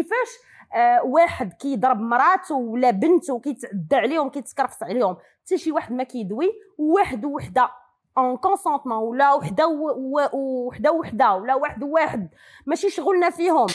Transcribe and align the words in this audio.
كيفاش 0.00 0.28
آه 0.74 1.04
واحد 1.04 1.52
كيضرب 1.52 2.00
مراته 2.00 2.54
ولا 2.54 2.90
بنته 2.90 3.40
كيتعدى 3.40 3.96
عليهم 3.96 4.30
كيتكرفس 4.30 4.82
عليهم. 4.82 5.16
حتى 5.44 5.58
شي 5.58 5.72
واحد 5.72 5.92
ما 5.92 6.02
كيدوي 6.02 6.52
وواحد 6.78 7.24
وحده 7.24 7.70
en 8.18 8.36
consentement 8.36 8.96
ولا 8.96 9.34
وحدة 9.34 9.66
وحده 9.66 10.92
وحده 10.92 11.34
ولا 11.34 11.54
واحد 11.54 11.82
وواحد. 11.82 12.28
ماشي 12.66 12.90
شغلنا 12.90 13.30
فيهم. 13.30 13.66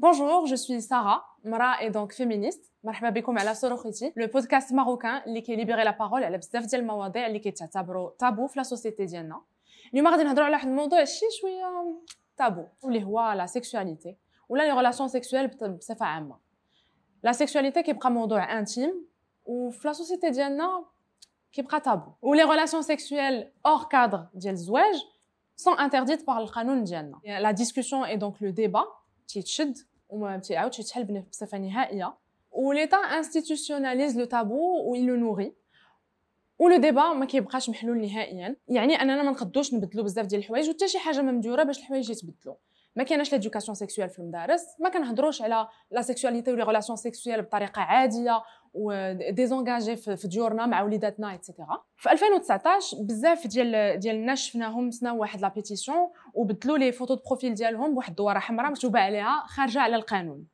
Bonjour, 0.00 0.46
je 0.46 0.56
suis 0.64 0.80
Sarah, 0.90 1.20
Mara 1.44 1.82
et 1.82 1.90
donc 1.90 2.12
féministe. 2.12 2.72
مرحبا 2.84 3.10
بكم 3.10 3.38
على 3.38 3.54
صاروخيتي 3.54 4.12
le 4.16 4.26
podcast 4.26 4.72
marocain 4.72 5.22
اللي 5.26 5.40
كي 5.40 5.51
libère 5.51 5.84
la 5.84 5.98
parole 5.98 6.24
على 6.24 6.38
بزاف 6.38 6.64
ديال 6.64 6.80
المواضيع 6.80 7.26
اللي 7.26 7.38
كيتعتبروا 7.38 8.10
تابو 8.18 8.46
في 8.46 8.58
la 8.58 8.62
société 8.62 9.04
ديالنا 9.04 9.40
اليوم 9.92 10.08
غادي 10.08 10.22
نهضروا 10.22 10.46
على 10.46 10.54
واحد 10.56 10.68
الموضوع 10.68 11.04
شي 11.04 11.26
شوية 11.40 12.02
تابو 12.36 12.64
واللي 12.82 13.04
هو 13.04 13.32
la 13.32 13.46
sexualité 13.46 14.16
ولا 14.48 14.62
les 14.62 14.72
relations 14.72 15.08
sexuelles 15.08 15.46
بصفه 15.46 16.06
عامه 16.06 16.36
la 17.22 17.32
sexualité 17.32 17.82
كيبقى 17.82 18.10
موضوع 18.10 18.58
intime 18.58 19.06
وفي 19.44 19.88
la 19.88 19.92
société 19.92 20.30
ديالنا 20.30 20.84
كيبقى 21.52 21.80
tabou 21.80 22.10
و 22.22 22.27
les 22.27 22.42
relations 22.42 22.82
sexuelles 22.82 23.50
hors 23.66 23.84
cadre 23.84 24.26
ديال 24.34 24.54
الزواج 24.54 24.94
sont 25.56 25.78
interdites 25.78 26.26
par 26.26 26.38
القانون 26.38 26.84
ديالنا 26.84 27.20
la 27.24 27.50
discussion 27.50 28.04
et 28.04 28.16
donc 28.16 28.42
le 28.42 28.50
débat 28.50 28.84
تيتشد 29.28 29.78
وما 30.08 30.38
تيعاودش 30.38 30.78
يتحل 30.78 31.24
بصفه 31.30 31.58
نهائيه 31.58 32.14
où 32.52 32.72
l'État 32.72 33.00
institutionnalise 33.12 34.16
le 34.16 34.26
tabou 34.26 34.82
ou 34.84 34.94
il 34.94 35.06
le 35.06 35.16
nourrit. 35.16 35.54
و 36.58 36.64
le 36.64 36.76
débat 36.76 37.12
ما 37.12 37.24
كيبقاش 37.24 37.70
محلول 37.70 38.00
نهائيا 38.00 38.56
يعني 38.68 39.02
أننا 39.02 39.22
ما 39.22 39.30
نقدوش 39.30 39.74
نبدلوا 39.74 40.04
بزاف 40.04 40.26
ديال 40.26 40.40
الحوايج 40.40 40.68
وحتى 40.68 40.88
شي 40.88 40.98
حاجة 40.98 41.22
ممدورة 41.22 41.62
باش 41.62 41.78
الحوايج 41.78 42.10
يتبدلوا 42.10 42.54
ما 42.96 43.04
كايناش 43.04 43.32
l'éducation 43.32 43.74
sexuelle 43.74 44.08
في 44.08 44.18
المدارس 44.18 44.64
ما 44.80 44.88
كنهضروش 44.88 45.42
على 45.42 45.68
la 45.90 46.02
sexualité 46.02 46.52
و 46.52 46.54
les 46.54 46.62
relations 46.62 46.96
sexuelles 46.96 47.42
بطريقة 47.42 47.82
عادية 47.82 48.42
و 48.74 49.12
désengagée 49.30 49.96
في 49.96 50.28
ديورنا 50.28 50.66
مع 50.66 50.82
وليداتنا 50.82 51.32
et 51.32 51.45
cetera 51.45 51.82
في 51.96 52.12
2019 52.12 52.96
بزاف 53.00 53.46
ديال 53.46 53.98
ديال 53.98 54.16
الناس 54.16 54.38
شفناهم 54.38 54.90
سناو 54.90 55.20
واحد 55.20 55.40
la 55.40 55.48
pétition 55.48 56.10
وبدلوا 56.34 56.78
les 56.78 56.92
photos 56.92 57.16
profil 57.16 57.54
ديالهم 57.54 57.94
بواحد 57.94 58.10
الدواره 58.10 58.38
حمراء 58.38 58.70
مكتوبة 58.70 59.00
عليها 59.00 59.44
خارجة 59.46 59.80
على 59.80 59.96
القانون. 59.96 60.46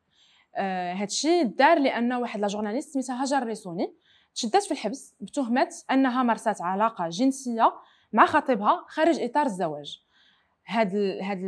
آه 0.56 0.92
هادشي 0.92 1.44
دار 1.44 1.78
لأن 1.78 2.12
واحد 2.12 2.40
la 2.40 2.46
journaliste 2.46 2.92
سميتها 2.92 3.22
هاجر 3.22 3.38
الريسوني 3.38 3.94
تشدات 4.34 4.62
في 4.62 4.70
الحبس 4.72 5.14
بتهمة 5.20 5.68
أنها 5.90 6.22
مارست 6.22 6.60
علاقة 6.62 7.08
جنسية 7.08 7.72
مع 8.12 8.26
خطيبها 8.26 8.84
خارج 8.88 9.20
إطار 9.20 9.46
الزواج. 9.46 10.00
هاد 10.66 10.96
هاد 11.22 11.40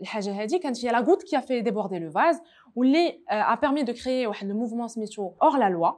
الحاجة 0.00 0.42
هادي 0.42 0.58
كانت 0.58 0.84
هي 0.84 0.90
la 0.90 1.00
goutte 1.00 1.22
qui 1.22 1.40
fait 1.40 1.60
déborder 1.60 1.98
le 1.98 2.10
vase 2.10 2.40
واللي 2.74 3.20
a 3.30 3.54
permis 3.54 3.82
de 3.82 3.92
créer 3.92 4.26
واحد 4.26 4.46
le 4.46 4.54
mouvement 4.58 4.88
سميتو 4.88 5.32
اور 5.42 5.58
لا 5.58 5.68
لوا 5.68 5.90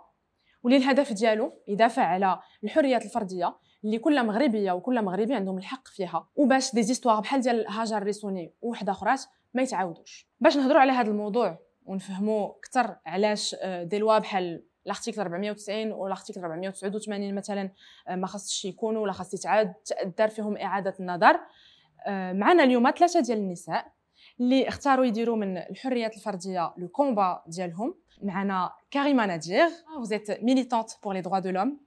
واللي 0.63 0.79
الهدف 0.79 1.13
ديالو 1.13 1.53
يدافع 1.69 2.03
على 2.03 2.39
الحريات 2.65 3.05
الفردية 3.05 3.57
اللي 3.85 3.99
كل 3.99 4.27
مغربية 4.27 4.73
وكل 4.73 5.03
مغربي 5.05 5.35
عندهم 5.35 5.59
الحق 5.59 5.89
فيها 5.89 6.29
وباش 6.37 6.75
des 6.75 6.83
histoires 6.83 7.21
بحال 7.21 7.41
ديال 7.41 7.67
هاجر 7.69 7.97
الريسوني 7.97 8.53
وحده 8.63 8.93
أخرات 8.93 9.25
ما 9.55 9.63
يتعاودوش. 9.63 10.29
باش 10.41 10.57
نهضروا 10.57 10.81
على 10.81 10.93
هذا 10.93 11.11
الموضوع 11.11 11.59
ونفهموا 11.87 12.49
أكثر 12.59 12.97
علاش 13.07 13.57
des 13.65 13.99
lois 13.99 14.19
بحال 14.19 14.65
ال 14.89 14.93
article 14.93 15.21
490 15.21 15.93
وال 15.93 16.03
article 16.03 16.41
489 16.41 17.35
مثلا 17.35 17.71
ما 18.09 18.27
خاصش 18.27 18.65
يكونوا 18.65 19.03
ولا 19.03 19.13
خاص 19.13 19.35
يتعاد 19.35 19.75
دار 20.19 20.29
فيهم 20.29 20.57
إعادة 20.57 20.95
النظر. 21.01 21.41
معنا 22.33 22.65
اليوم 22.65 22.91
ثلاثة 22.91 23.21
ديال 23.21 23.39
النساء 23.39 23.93
اللي 24.41 24.69
اختاروا 24.69 25.05
يديروا 25.05 25.37
من 25.37 25.59
الحريات 25.59 26.17
الفردية 26.17 26.75
le 26.77 26.89
combat 26.89 27.43
ديالهم. 27.47 27.95
معنا 28.23 28.73
كريمة 28.93 29.27
نادير 29.27 29.69
vous 29.99 30.21
êtes 30.21 30.43
militante 30.43 30.91
pour 31.05 31.10
les 31.10 31.15
droits 31.15 31.21
de 31.21 31.51
l'homme 31.51 31.81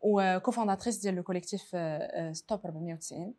et 0.00 0.14
cofondatrice 0.14 0.98
ديال 0.98 1.14
le 1.14 1.22
collectif 1.22 1.76
stop 2.32 2.60
490 2.64 3.34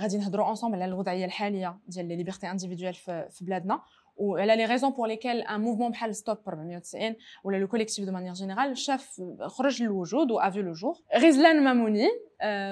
غادي 0.00 0.18
نهضروا 0.18 0.48
ensemble 0.48 0.82
على 0.82 0.84
الوضعية 0.84 1.24
الحالية 1.24 1.78
ديال 1.88 2.08
les 2.08 2.16
libertés 2.16 2.50
individuelles 2.50 2.94
في 2.94 3.38
بلادنا. 3.40 3.82
وعلى 4.16 4.56
les 4.56 4.64
raisons 4.64 4.90
pour 4.90 5.08
lesquelles 5.08 5.40
un 5.40 5.60
mouvement 5.60 5.90
بحال 5.90 6.16
stop 6.16 6.38
490 6.48 7.16
ولا 7.44 7.56
le 7.56 7.68
collectif 7.68 8.04
de 8.04 8.12
manière 8.12 8.32
générale 8.32 8.78
شاف 8.78 9.22
خرج 9.40 9.82
للوجود 9.82 10.30
et 10.30 10.38
a 10.38 10.46
vu 10.46 10.62
le 10.62 10.72
jour 10.72 10.94
غزلان 11.16 11.64
ماموني 11.64 12.08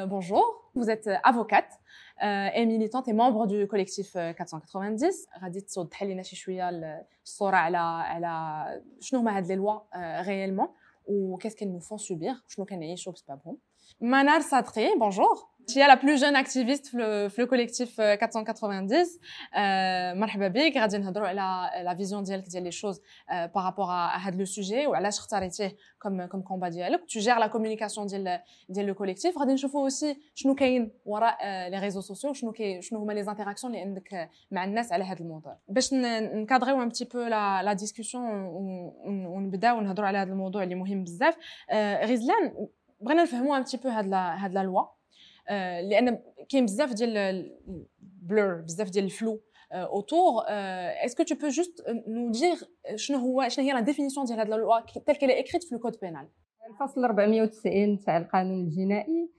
bonjour 0.04 0.62
vous 0.78 0.88
êtes 0.91 1.10
avocate 1.25 1.72
euh, 2.22 2.48
et 2.54 2.64
militante 2.66 3.06
et 3.08 3.12
membre 3.12 3.47
du 3.47 3.66
collectif 3.66 4.19
490 4.19 5.10
غادي 5.42 5.60
توضح 5.60 6.03
لنا 6.03 6.22
شي 6.22 6.36
شوية 6.36 6.69
الصورة 7.25 7.56
على 7.56 7.78
على 7.78 8.82
شنو 9.00 9.20
هما 9.20 9.36
هاد 9.36 9.47
les 9.47 9.54
lois 9.54 9.80
réellement 10.22 10.69
et 11.06 11.38
qu'est-ce 11.38 11.56
qu'elles 11.56 11.72
nous 11.72 11.80
font 11.80 11.98
subir? 11.98 12.34
شنو 12.48 12.64
كنعيشوا 12.64 13.12
بسببهم 13.12 13.59
منار 14.00 14.41
صادقي 14.41 14.98
bonjour 14.98 15.48
هي 15.76 15.86
la 15.86 15.94
plus 15.94 16.14
jeune 16.14 16.36
activiste 16.36 16.86
في 16.86 17.34
le 17.38 17.47
collectif 17.47 18.00
490 18.00 19.04
مرحبا 20.20 20.48
بك 20.48 20.76
غادي 20.76 20.98
نهضروا 20.98 21.28
على 21.28 21.70
la 21.84 21.94
vision 21.94 22.22
ديالك 22.22 22.48
ديال 22.48 22.64
les 22.64 22.70
choses 22.70 23.00
par 23.30 23.47
rapport 23.47 23.84
à 23.84 24.16
هاد 24.16 24.34
le 24.34 24.44
sujet 24.44 24.86
وعلاش 24.86 25.18
اختاريتيه 25.18 25.76
comme 26.03 26.26
comme 26.26 26.42
combat 26.42 26.69
ديالك 26.68 27.00
tu 27.00 27.20
gères 27.20 27.38
la 27.38 27.47
communication 27.47 28.06
ديال 28.06 28.40
ديال 28.68 28.86
le 28.86 28.94
collectif 28.94 29.38
غادي 29.38 29.52
نشوفوا 29.52 29.82
aussi 29.82 30.16
شنو 30.34 30.54
كاين 30.54 30.90
وراء 31.04 31.68
les 31.69 31.78
réseaux 31.78 32.00
sociaux 32.00 32.32
شنو 32.32 32.52
كاين 32.52 32.80
شنو 32.80 32.98
هما 32.98 33.12
les 33.12 33.22
interactions 33.22 33.75
اللي 33.74 33.84
عندك 33.84 34.30
مع 34.50 34.64
الناس 34.64 34.92
على 34.92 35.04
هذا 35.04 35.20
الموضوع 35.20 35.58
باش 35.68 35.94
نكادريو 35.94 36.82
un 36.82 36.88
petit 36.88 37.04
peu 37.04 37.19
la 37.19 37.62
la 37.62 37.72
discussion 37.72 38.25
ونبداو 39.06 39.80
نهضروا 39.80 40.08
على 40.08 40.18
هذا 40.18 40.32
الموضوع 40.32 40.62
اللي 40.62 40.74
مهم 40.74 41.04
بزاف 41.04 41.36
غزلان 42.04 42.68
بغينا 43.00 43.22
نفهموا 43.22 43.56
un 43.56 43.62
petit 43.62 43.76
peu 43.76 43.88
هاد 43.88 44.06
la 44.06 44.44
هاد 44.44 44.52
la 44.53 44.60
loi 44.62 45.01
لأن 45.50 46.19
كاين 46.48 46.64
بزاف 46.64 46.92
ديال 46.92 47.53
flou 48.00 48.54
بزاف 48.54 48.91
ديال 48.91 49.04
ال 49.04 49.12
flou 49.12 49.41
est-ce 51.04 51.14
que 51.16 51.22
tu 51.22 51.36
peux 51.36 51.50
juste 51.50 51.78
nous 52.06 52.30
dire 52.30 52.64
شنو 52.97 53.19
هو 53.19 53.48
شنو 53.48 53.66
هي 53.66 53.72
la 53.72 53.80
définition 53.80 54.26
ديال 54.26 54.38
هاد 54.38 54.48
la 54.48 54.54
loi 54.54 54.80
telle 54.80 55.19
qu'elle 55.19 55.30
est 55.30 55.42
écrite 55.42 55.64
في 55.64 55.75
ال 55.75 55.79
code 55.79 55.97
pénal 56.03 56.28
الفصل 56.70 57.04
490 57.04 58.00
تاع 58.00 58.16
القانون 58.16 58.60
الجنائي 58.60 59.30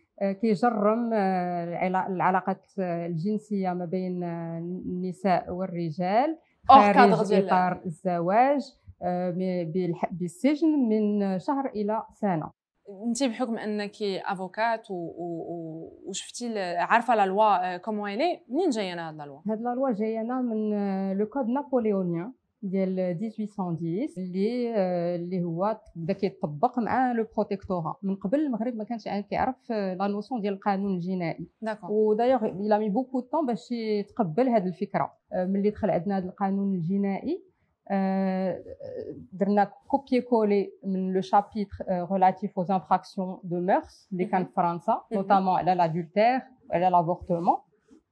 كيجرم 0.42 1.14
العلاقات 1.14 2.66
الجنسية 2.80 3.74
ما 3.74 3.86
بين 3.86 4.24
النساء 4.24 5.52
والرجال 5.52 6.38
خارج 6.70 7.34
إطار 7.34 7.82
الزواج 7.86 8.62
بالسجن 10.12 10.68
من 10.68 11.40
شهر 11.40 11.66
إلى 11.76 12.04
سنة. 12.14 12.52
انت 13.08 13.24
بحكم 13.24 13.58
انك 13.58 14.04
avocate 14.04 14.88
وشفتي 16.08 16.60
عارفة 16.60 17.16
la 17.16 17.26
loi 17.26 17.78
comment 17.78 18.10
elle 18.10 18.25
est؟ 18.25 18.40
منين 18.50 18.70
جاينا 18.70 19.10
هاد 19.10 19.16
la 19.16 19.24
loi؟ 19.24 19.40
هاد 19.48 19.62
la 19.62 19.76
loi 19.76 19.92
جاينا 19.92 20.42
من 20.42 20.72
le 21.18 21.26
code 21.26 21.48
napoléonien 21.48 22.34
ديال 22.62 23.00
1810 23.00 24.24
اللي 24.24 24.76
اللي 25.16 25.44
هو 25.44 25.80
بدا 25.96 26.14
كيطبق 26.14 26.80
مع 26.80 27.12
le 27.12 27.26
protectorat. 27.36 27.96
من 28.04 28.16
قبل 28.16 28.40
المغرب 28.40 28.76
ما 28.76 28.84
كانش 28.84 29.04
كيعرف 29.04 29.72
la 29.72 30.08
notion 30.08 30.42
ديال 30.42 30.54
القانون 30.54 30.96
الجنائي. 30.96 31.48
ودايوغ 31.90 32.46
إلى 32.46 32.80
مي 32.80 32.90
بوكو 32.90 33.20
طون 33.20 33.46
باش 33.46 33.72
يتقبل 33.72 34.50
هذه 34.50 34.68
الفكرة. 34.68 35.14
ملي 35.34 35.70
دخل 35.70 35.90
عندنا 35.90 36.18
هذا 36.18 36.26
القانون 36.26 36.74
الجنائي 36.74 37.44
درنا 39.33 39.71
كوبي 39.89 40.21
كولي 40.21 40.71
من 40.85 41.13
لو 41.13 41.21
شابيتر 41.21 41.77
ريلاتيف 42.13 42.61
aux 42.61 42.65
infractions 42.65 43.41
de 43.45 43.57
mœurs 43.69 44.09
اللي 44.13 44.25
كان 44.25 44.45
في 44.45 44.53
فرنسا 44.53 45.01
نوتامون 45.13 45.55
على 45.55 45.75
لادولتير 45.75 46.41
وعلى 46.71 46.91
لابورتمون 46.91 47.57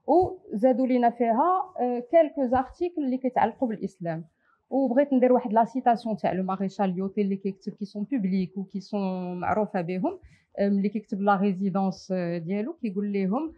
وزادوا 0.06 0.86
لينا 0.86 1.10
فيها 1.10 1.72
كيلكو 2.10 2.44
زارتيكل 2.46 3.04
اللي 3.04 3.18
كيتعلقوا 3.18 3.68
بالاسلام 3.68 4.24
وبغيت 4.70 5.12
ندير 5.12 5.32
واحد 5.32 5.52
لا 5.52 5.64
سيتاسيون 5.64 6.16
تاع 6.16 6.32
لو 6.32 6.42
ماريشال 6.42 6.98
يوتي 6.98 7.20
اللي 7.22 7.36
كيكتب 7.36 7.72
كي 7.72 7.84
سون 7.84 8.06
بوبليك 8.12 8.56
وكي 8.56 8.80
سون 8.80 9.34
معروفه 9.40 9.80
بهم 9.80 10.18
ملي 10.60 10.88
كيكتب 10.88 11.20
لا 11.20 11.36
ريزيدونس 11.36 12.12
ديالو 12.36 12.72
كيقول 12.72 13.12
لهم 13.12 13.52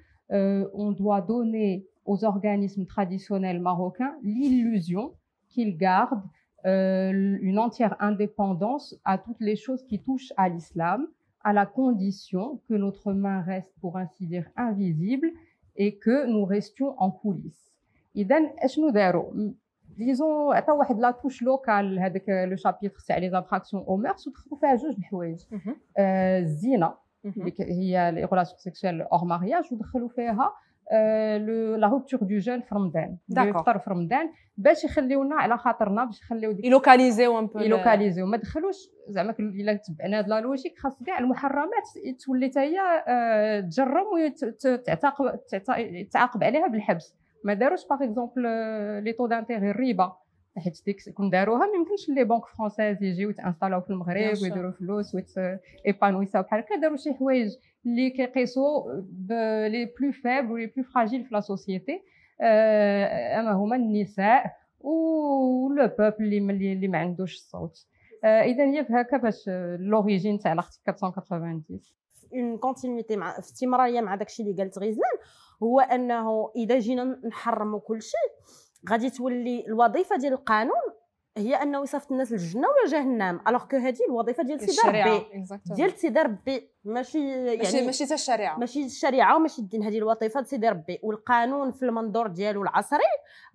اون 0.74 0.94
دوا 0.94 1.18
دوني 1.18 1.84
aux 2.10 2.20
organismes 2.32 2.86
traditionnels 2.94 3.60
marocains 3.68 4.14
l'illusion 4.24 5.06
qu'il 5.52 5.76
garde 5.76 6.22
euh, 6.66 7.38
une 7.40 7.58
entière 7.58 7.94
indépendance 8.00 8.96
à 9.04 9.18
toutes 9.18 9.40
les 9.40 9.56
choses 9.56 9.84
qui 9.84 9.98
touchent 10.00 10.32
à 10.36 10.48
l'islam, 10.48 11.06
à 11.42 11.52
la 11.52 11.66
condition 11.66 12.60
que 12.68 12.74
notre 12.74 13.12
main 13.12 13.40
reste, 13.42 13.72
pour 13.80 13.96
ainsi 13.96 14.26
dire, 14.26 14.46
invisible 14.56 15.30
et 15.76 15.96
que 15.96 16.26
nous 16.26 16.44
restions 16.44 16.94
en 16.98 17.10
coulisses. 17.10 17.68
إذن 18.16 18.50
اشنو 18.58 18.90
داروا 18.90 19.52
ديزون 19.96 20.56
عطاو 20.56 20.78
واحد 20.78 20.98
لا 20.98 21.10
توش 21.10 21.42
لوكال 21.42 21.98
هذاك 21.98 22.28
لو 22.28 22.56
شابيتر 22.56 23.00
تاع 23.08 23.18
لي 23.18 23.30
زانفراكسيون 23.30 23.82
او 23.82 23.96
ميرس 23.96 24.28
ودخلوا 24.28 24.58
فيها 24.58 24.74
جوج 24.74 24.94
الحوايج 24.98 25.44
الزينه 25.98 26.94
اللي 27.24 27.52
هي 27.60 28.12
لي 28.12 28.24
ريلاسيون 28.24 28.58
سيكسويل 28.58 29.02
اور 29.02 29.24
مارياج 29.24 29.64
ودخلوا 29.72 30.08
فيها 30.08 30.52
la 31.77 31.87
rupture 31.87 32.19
de 32.19 32.37
jeûne 32.37 32.61
في 32.61 32.75
رمضان. 32.75 33.17
يفطر 33.29 33.79
في 33.79 33.89
رمضان 33.89 34.29
باش 34.57 34.83
يخليونا 34.83 35.35
على 35.35 35.57
خاطرنا 35.57 36.05
باش 36.05 36.21
يخليو 36.21 36.51
ديك 36.51 36.65
يلوكاليزيو 36.65 37.39
un 37.39 37.47
peu 37.47 37.59
يلوكاليزيو. 37.59 38.25
ما 38.25 38.37
دخلوش. 38.37 38.75
زعما 39.09 39.35
إلا 39.39 39.73
تبعنا 39.73 40.17
هاد 40.17 40.27
la 40.27 40.41
logique 40.41 40.79
خاص 40.79 41.03
كاع 41.03 41.19
المحرمات 41.19 41.83
تولي 42.25 42.49
حتى 42.49 42.59
هي 42.59 42.79
آه، 43.07 43.59
تجرم 43.59 44.05
وتعاقب 44.13 45.39
تعاقب 46.11 46.43
عليها 46.43 46.67
بالحبس. 46.67 47.15
ما 47.43 47.53
داروش 47.53 47.87
par 47.89 48.03
exemple 48.03 48.41
les 49.03 49.13
taux 49.17 49.27
d'intérêt 49.27 49.69
الربا 49.71 50.17
حيت 50.57 50.81
ديك 50.85 51.09
كون 51.09 51.29
داروها 51.29 51.67
ما 51.67 51.73
يمكنش 51.75 52.09
les 52.09 52.23
banques 52.23 52.45
françaises 52.45 53.03
يجيو 53.03 53.29
يتانستالاو 53.29 53.81
في 53.81 53.89
المغرب. 53.89 54.33
ويديروا 54.41 54.71
فلوس 54.71 55.15
ويتيبانويساو 55.15 56.43
بحال 56.43 56.59
هكا 56.59 56.75
داروا 56.75 56.97
شي 56.97 57.13
حوايج 57.13 57.55
اللي 57.85 58.09
كيقيسوا 58.09 58.93
les 59.67 59.85
plus 59.85 60.11
faibles 60.23 60.51
و 60.51 60.55
les 60.55 60.65
plus 60.65 60.83
fragiles 60.83 61.23
في 61.23 61.35
la 61.35 61.39
société. 61.39 62.03
أما 62.41 63.51
هما 63.51 63.75
النساء 63.75 64.45
و 64.79 65.69
le 65.69 65.87
peuple 65.87 66.13
اللي 66.19 66.73
اللي 66.73 66.87
ما 66.87 66.97
عندوش 66.97 67.35
الصوت. 67.35 67.85
اذا 68.23 68.63
هي 68.63 68.85
هكا 68.89 69.17
باش 69.17 69.49
l'origine 69.79 70.39
تاع 70.39 70.55
l'article 70.61 71.03
490 71.03 71.81
en 72.33 72.57
continuité 72.57 73.17
مع 73.17 73.39
استمراريه 73.39 74.01
مع 74.01 74.15
داكشي 74.15 74.43
اللي 74.43 74.53
قالت 74.57 74.79
غزلان 74.79 75.17
هو 75.63 75.79
أنه 75.79 76.51
إذا 76.55 76.79
جينا 76.79 77.19
نحرموا 77.25 77.79
كل 77.79 78.01
شيء 78.01 78.31
غادي 78.89 79.09
تولي 79.09 79.65
الوظيفة 79.67 80.15
ديال 80.15 80.33
القانون 80.33 80.93
هي 81.37 81.55
أنه 81.55 81.83
يصيفط 81.83 82.11
الناس 82.11 82.31
للجنة 82.31 82.67
ولا 82.67 82.91
جهنم؟ 82.91 83.39
alors 83.47 83.63
que 83.63 83.77
هذه 83.77 83.99
الوظيفة 84.09 84.43
ديال 84.43 84.59
سيدي 84.59 84.87
ربي 84.87 85.25
ديال 85.75 85.91
سيدي 85.91 86.19
ربي 86.19 86.69
ماشي 86.83 87.43
ماشي 87.45 87.75
يعني 87.75 87.85
ماشي 87.85 88.05
حتى 88.05 88.13
الشريعة. 88.13 88.59
ماشي 88.59 88.85
الشريعة 88.85 89.35
وماشي 89.35 89.61
الدين. 89.61 89.83
هذه 89.83 89.97
الوظيفة 89.97 90.39
ديال 90.39 90.49
سيدي 90.49 90.69
ربي 90.69 90.99
والقانون 91.03 91.71
في 91.71 91.85
المنظور 91.85 92.27
ديالو 92.27 92.63
العصري 92.63 92.99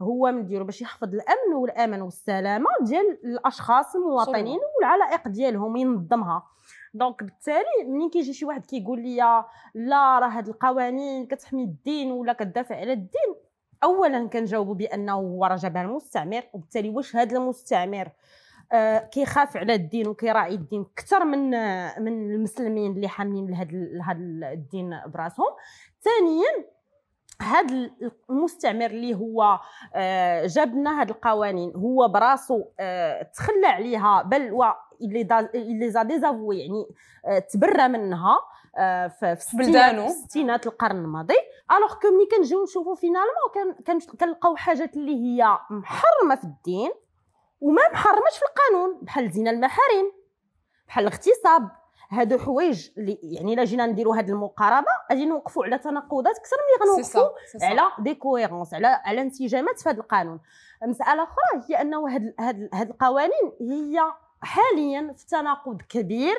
هو 0.03 0.33
مديرو 0.33 0.65
باش 0.65 0.83
يحفظ 0.83 1.15
الأمن 1.15 1.55
والأمان 1.55 2.03
والسلامة 2.03 2.67
ديال 2.81 3.19
الأشخاص 3.25 3.97
المواطنين 3.97 4.61
والعلائق 4.77 5.29
ديالهم 5.29 5.77
ينظمها 5.77 6.47
donc 6.95 7.23
بالتالي 7.23 7.85
ملي 7.87 8.09
كيجي 8.09 8.33
شي 8.33 8.45
واحد 8.45 8.67
كيقول 8.67 9.03
لي 9.03 9.45
لا 9.75 10.19
راه 10.19 10.29
هاد 10.29 10.49
القوانين 10.49 11.27
كتحمي 11.27 11.65
الدين 11.65 12.13
ولا 12.13 12.33
كتدافع 12.33 12.77
على 12.77 12.93
الدين 12.93 13.48
اولا 13.85 14.29
كنجاوبوا 14.29 14.75
بأنه 14.75 15.13
هو 15.13 15.45
راه 15.45 15.57
جابها 15.57 15.83
المستعمر 15.83 16.43
وبالتالي 16.53 16.91
واش 16.91 17.17
هذا 17.17 17.37
المستعمر؟ 17.37 18.11
آه، 18.73 18.99
كيخاف 18.99 19.57
على 19.57 19.75
الدين 19.75 20.09
وكيراعي 20.09 20.55
الدين 20.55 20.87
أكثر 20.93 21.25
من 21.25 21.51
من 22.03 22.31
المسلمين 22.31 22.93
اللي 22.93 23.09
حاملين 23.09 23.51
لهذا 23.71 24.19
الدين 24.53 25.01
براسهم. 25.07 25.47
ثانيا 26.01 26.78
هذا 27.43 27.91
المستعمر 28.31 28.87
اللي 28.87 29.15
هو 29.15 29.61
آه، 29.95 30.47
جاب 30.47 30.75
لنا 30.75 31.03
هذه 31.03 31.11
القوانين 31.11 31.73
هو 31.77 32.09
براسو 32.09 32.65
آه، 32.81 33.23
تخلى 33.23 33.67
عليها 33.67 34.23
بل 34.23 34.53
و 34.53 34.65
il 35.55 35.91
les 35.91 36.03
a 36.03 36.08
désavoués 36.08 36.59
يعني 36.61 36.87
آه، 37.27 37.39
تبرى 37.39 37.89
منها 37.89 38.39
في 39.09 39.37
في 39.37 39.57
ستينات 40.09 40.67
القرن 40.67 40.97
الماضي. 40.97 41.35
alors 41.77 41.95
que 41.95 42.09
ملي 42.09 42.27
كنجيو 42.37 42.63
نشوفوا 42.63 42.95
finalement 42.95 43.29
كان 43.55 43.75
كان- 43.85 44.17
كنلقاو 44.21 44.57
حاجات 44.57 44.97
اللي 44.97 45.15
هي 45.15 45.59
محرمة 45.71 46.35
في 46.37 46.45
الدين 46.45 46.91
وما 47.61 47.83
محرمش 47.93 48.39
في 48.39 48.43
القانون 48.45 48.99
بحال 49.03 49.25
الزنا 49.25 49.51
المحارم 49.51 50.13
بحال 50.89 51.05
الاغتصاب 51.07 51.71
هادو 52.11 52.39
حوايج 52.39 52.91
اللي 52.99 53.19
يعني 53.23 53.55
إلا 53.55 53.65
جينا 53.65 53.87
نديروا 53.87 54.17
هاد 54.19 54.31
المقاربة 54.31 54.87
غادي 55.11 55.27
نوقفوا 55.27 55.65
على 55.65 55.79
تناقضات 55.79 56.37
أكثر 56.39 56.57
من 56.57 56.87
غنوقفوا 56.87 57.29
على 57.63 57.93
des 57.99 58.15
cohérences 58.15 58.75
على 58.75 58.87
على 58.87 59.23
انسجامات 59.23 59.81
في 59.81 59.89
هذا 59.89 60.01
القانون. 60.01 60.41
مسألة 60.83 61.23
أخرى 61.23 61.63
هي 61.69 61.81
أنه 61.81 62.09
هاد 62.09 62.35
هاد 62.73 62.91
القوانين 62.91 63.53
هي 63.61 64.01
حاليا 64.43 65.13
في 65.17 65.27
تناقض 65.27 65.83
كبير 65.89 66.37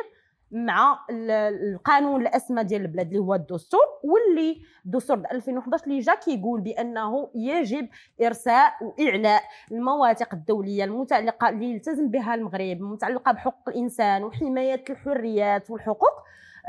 مع 0.52 1.06
ال- 1.10 1.32
القانون 1.74 2.22
الأسمى 2.22 2.64
ديال 2.64 2.82
البلاد 2.82 3.08
اللي 3.08 3.20
هو 3.20 3.36
الدستور 3.36 3.82
واللي 4.04 4.62
الدستور 4.86 5.18
د 5.18 5.26
2011 5.32 5.84
اللي 5.88 6.00
جا 6.00 6.16
كيقول 6.16 6.62
بأنه 6.62 7.30
يجب 7.36 7.90
إرساء 8.22 8.72
واعلاء 8.82 9.42
المواثيق 9.72 10.34
الدولية 10.34 10.84
المتعلقة 10.84 11.50
اللي 11.50 11.66
يلتزم 11.72 12.08
بها 12.10 12.36
المغرب 12.36 12.78
المتعلقه 12.78 13.32
بحقوق 13.32 13.70
الإنسان 13.70 14.24
وحماية 14.24 14.84
الحريات 14.90 15.70
والحقوق 15.72 16.14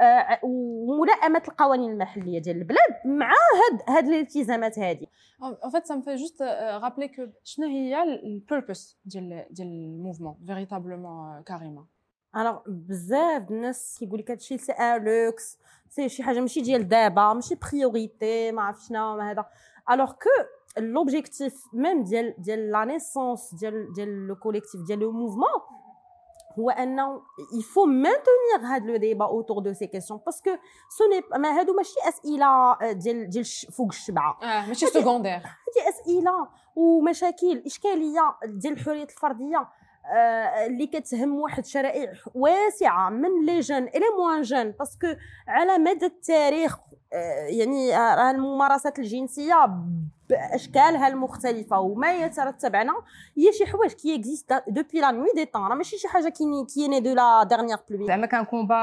آه، 0.01 0.39
وملائمه 0.43 1.43
القوانين 1.49 1.91
المحلية 1.93 2.39
ديال 2.39 2.57
البلاد 2.57 2.91
مع 3.05 3.31
هاد 3.31 3.97
هاد 3.97 4.09
الالتزامات 4.09 4.79
fait, 5.73 5.85
ça 5.87 5.97
me 5.97 6.03
fait 6.03 6.17
juste 6.19 6.41
euh, 6.41 6.79
rappeler 6.79 7.09
que 7.17 7.23
شنو 7.45 7.67
هي 7.67 8.03
ال 8.03 8.15
purpose 8.15 8.99
ديال 9.05 9.47
ديال 9.51 9.69
ال 9.69 9.76
mouvement 9.76 10.37
véritablement 10.47 11.43
كاريما 11.43 11.85
alors 12.37 12.59
بزاف 12.67 13.51
الناس 13.51 13.97
كيقول 13.99 14.19
لك 14.19 14.31
هادشي 14.31 14.59
c'est 14.59 14.73
un 14.73 15.05
luxe 15.05 15.59
c'est 15.89 16.09
شي 16.09 16.23
حاجة 16.23 16.41
ماشي 16.41 16.61
ديال 16.61 16.89
دابا 16.89 17.33
ماشي 17.33 17.55
priorité 17.55 18.53
ما 18.53 18.63
عرف 18.63 18.81
شنو 18.81 19.17
ما 19.17 19.31
هذا 19.31 19.45
alors 19.91 20.13
que 20.13 20.29
l'objectif 20.79 21.65
même 21.73 22.05
ديال 22.05 22.35
ديال 22.39 22.71
la 22.71 22.85
naissance 22.85 23.55
ديال 23.55 23.93
ديال 23.93 24.27
le 24.27 24.37
collectif 24.37 24.81
ديال 24.81 24.99
le 24.99 25.13
mouvement 25.13 25.61
هو 26.59 26.71
انه 26.71 27.23
il 27.59 27.67
faut 27.67 27.85
maintenir 27.85 28.75
هاد 28.75 28.87
le 28.87 28.97
débat 28.97 29.25
autour 29.25 29.59
de 29.59 29.73
ces 29.73 29.87
questions 29.87 30.21
parce 30.27 30.42
que 30.42 30.51
ce 30.99 31.05
n'est 31.09 31.41
ما 31.41 31.59
هادو 31.59 31.75
ماشي 31.75 31.95
اسئله 32.09 32.79
ديال 32.93 33.31
ديال 33.31 33.45
فوق 33.45 33.89
الشبعه 33.89 34.39
آه 34.43 34.67
ماشي 34.67 34.87
secondaire 34.87 35.37
هذه 35.37 35.89
اسئله 35.89 36.49
ومشاكل 36.77 37.63
اشكاليه 37.67 38.37
ديال 38.45 38.73
الحريه 38.73 39.05
الفرديه 39.05 39.69
اللي 40.67 40.87
كتهم 40.87 41.41
واحد 41.41 41.65
شرائح 41.67 42.29
واسعة 42.35 43.11
من 43.11 43.47
les 43.47 43.61
jeunes 43.61 43.83
et 43.83 43.92
les 43.92 44.05
moins 44.19 44.43
jeunes. 44.43 44.71
parce 44.71 44.93
que 44.93 45.07
على 45.49 45.79
مدى 45.79 46.07
التاريخ 46.07 46.79
آه، 47.13 47.47
يعني 47.47 47.91
راه 47.97 48.31
الممارسات 48.31 48.99
الجنسية 48.99 49.71
باشكالها 50.31 51.09
المختلفه 51.09 51.81
وما 51.81 52.13
يترتب 52.13 52.77
عنها 52.77 52.95
هي 53.39 53.53
شي 53.53 53.67
حوايج 53.67 53.93
qui 53.93 54.15
existent 54.15 54.63
depuis 54.69 55.01
la 55.01 55.11
nuit 55.11 55.27
des 55.37 55.45
temps 55.45 55.63
راه 55.63 55.75
ماشي 55.75 55.99
شي 55.99 56.09
حاجة 56.09 56.29
qui 56.29 56.45
qui 56.75 56.89
est 56.89 56.96
né 56.96 57.01
de 57.01 57.15
la 57.15 57.43
dernière 57.45 57.79
pluie 57.89 58.07
زعما 58.07 58.27
كان 58.27 58.45
combat 58.45 58.77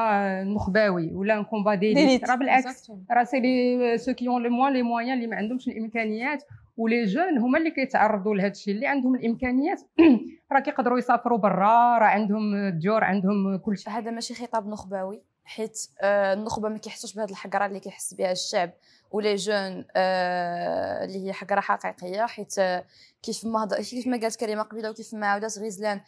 نخباوي 0.44 1.13
ولا 1.13 1.44
combat 1.44 1.75
d'élite 1.75 2.30
راه 2.30 2.36
بالعكس. 2.36 2.92
راه 3.12 3.24
c'est 3.24 3.39
les 3.39 3.98
ceux 3.98 4.13
qui 4.13 4.28
ont 4.28 4.44
les 4.44 4.50
moins 4.50 4.74
les 4.74 4.81
moins 4.81 5.13
اللي 5.13 5.28
ما 5.28 5.36
عندهمش 5.36 5.68
الإمكانيات 5.68 6.44
و 6.78 6.85
les 6.85 7.06
jeunes 7.06 7.38
هما 7.38 7.57
اللي 7.57 7.71
كيتعرضوا 7.71 8.36
لهذا 8.36 8.51
الشيء 8.51 8.74
اللي 8.74 8.88
عندهم 8.88 9.15
الإمكانيات 9.15 9.81
راه 10.51 10.60
كيقدروا 10.60 10.98
يسافروا 10.98 11.38
برا 11.38 11.98
راه 11.98 12.07
عندهم 12.07 12.55
الديور 12.55 13.03
عندهم 13.03 13.57
كل 13.57 13.77
شيء 13.77 13.93
هذا 13.93 14.12
ماشي 14.12 14.34
خطاب 14.34 14.67
نخبوي 14.67 15.22
حيت 15.48 15.89
آه، 16.01 16.34
النخبة 16.34 16.69
ما 16.69 16.77
كيحسوش 16.77 17.13
بهذه 17.13 17.29
الحقرة 17.29 17.65
اللي 17.65 17.79
كيحس 17.79 18.13
بها 18.13 18.31
الشعب. 18.31 18.72
و 19.12 19.17
les 19.17 19.36
jeunes 19.36 19.86
آه، 19.96 21.05
اللي 21.05 21.27
هي 21.27 21.34
حقرة 21.34 21.60
حقيقية 21.60 22.25
حيت 22.25 22.60
آه، 22.60 22.86
كيف 23.24 23.46
ما 23.46 23.65
كيف 23.65 24.07
ما 24.07 24.17
قالت 24.17 24.39
كريمة 24.39 24.63
قبيلة 24.63 24.89
وكيف 24.89 25.13
ما 25.13 25.27
عاودت 25.27 25.60
غزلان 25.60 26.01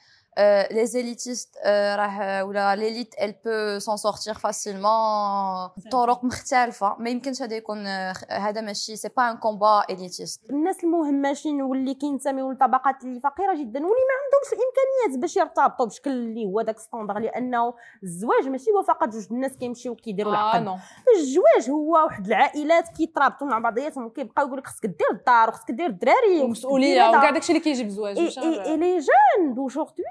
les 0.72 0.86
élitistes 0.86 1.56
راه 1.66 2.44
ولا 2.44 2.76
l'élite 2.76 3.16
elle 3.22 3.36
peut 3.46 3.80
s'en 3.80 3.98
sortir 3.98 4.34
facilement 4.34 5.70
بطرق 5.78 6.24
مختلفه 6.24 6.96
ما 7.00 7.10
يمكنش 7.10 7.42
هذا 7.42 7.56
يكون 7.56 7.88
آه، 7.88 8.14
هذا 8.30 8.62
ماشي 8.62 8.96
c'est 8.96 9.10
pas 9.18 9.32
un 9.32 9.38
combat 9.38 9.84
élitiste 9.90 10.50
الناس 10.50 10.84
المهمشين 10.84 11.62
واللي 11.62 11.94
كينتميو 11.94 12.52
لطبقات 12.52 13.04
اللي 13.04 13.20
فقيرة 13.20 13.54
جدا 13.54 13.80
واللي 13.80 14.06
ما 14.10 14.16
عندهمش 14.24 14.54
الامكانيات 14.54 15.22
باش 15.22 15.38
يرتبطوا 15.38 15.86
بشكل 15.86 16.12
اللي 16.12 16.46
هو 16.46 16.62
داك 16.62 16.80
standard 16.80 17.20
لأنه 17.20 17.74
الزواج 18.04 18.48
ماشي 18.48 18.72
هو 18.72 18.84
فقط 18.84 19.10
جوج 19.10 19.28
الناس 19.32 19.58
كيمشيو 19.58 19.96
كيديروا 19.96 20.34
آه 20.34 20.36
العقد. 20.36 20.64
non 20.64 20.78
الزواج 21.18 21.70
هو 21.70 21.94
واحد 21.94 22.28
العائلات 22.28 22.88
كيترابطوا 22.98 23.48
مع 23.48 23.60
بعضياتهم 23.60 24.06
وكيبقاو 24.06 24.48
يقول 24.48 24.60
لك 24.60 24.68
خصك 24.68 24.86
دير 24.86 25.12
الدار 25.12 25.50
وخصك 25.50 25.72
دير 25.72 25.86
الدراري 25.86 26.42
ومسؤولية. 26.42 27.10
وكاع 27.10 27.30
داكشي 27.30 27.52
اللي 27.52 27.64
كيجي 27.64 27.84
بالزواج 27.84 28.18
et 28.18 28.78
les 28.78 28.98
jeunes 28.98 29.54
d'aujourd'hui 29.54 30.04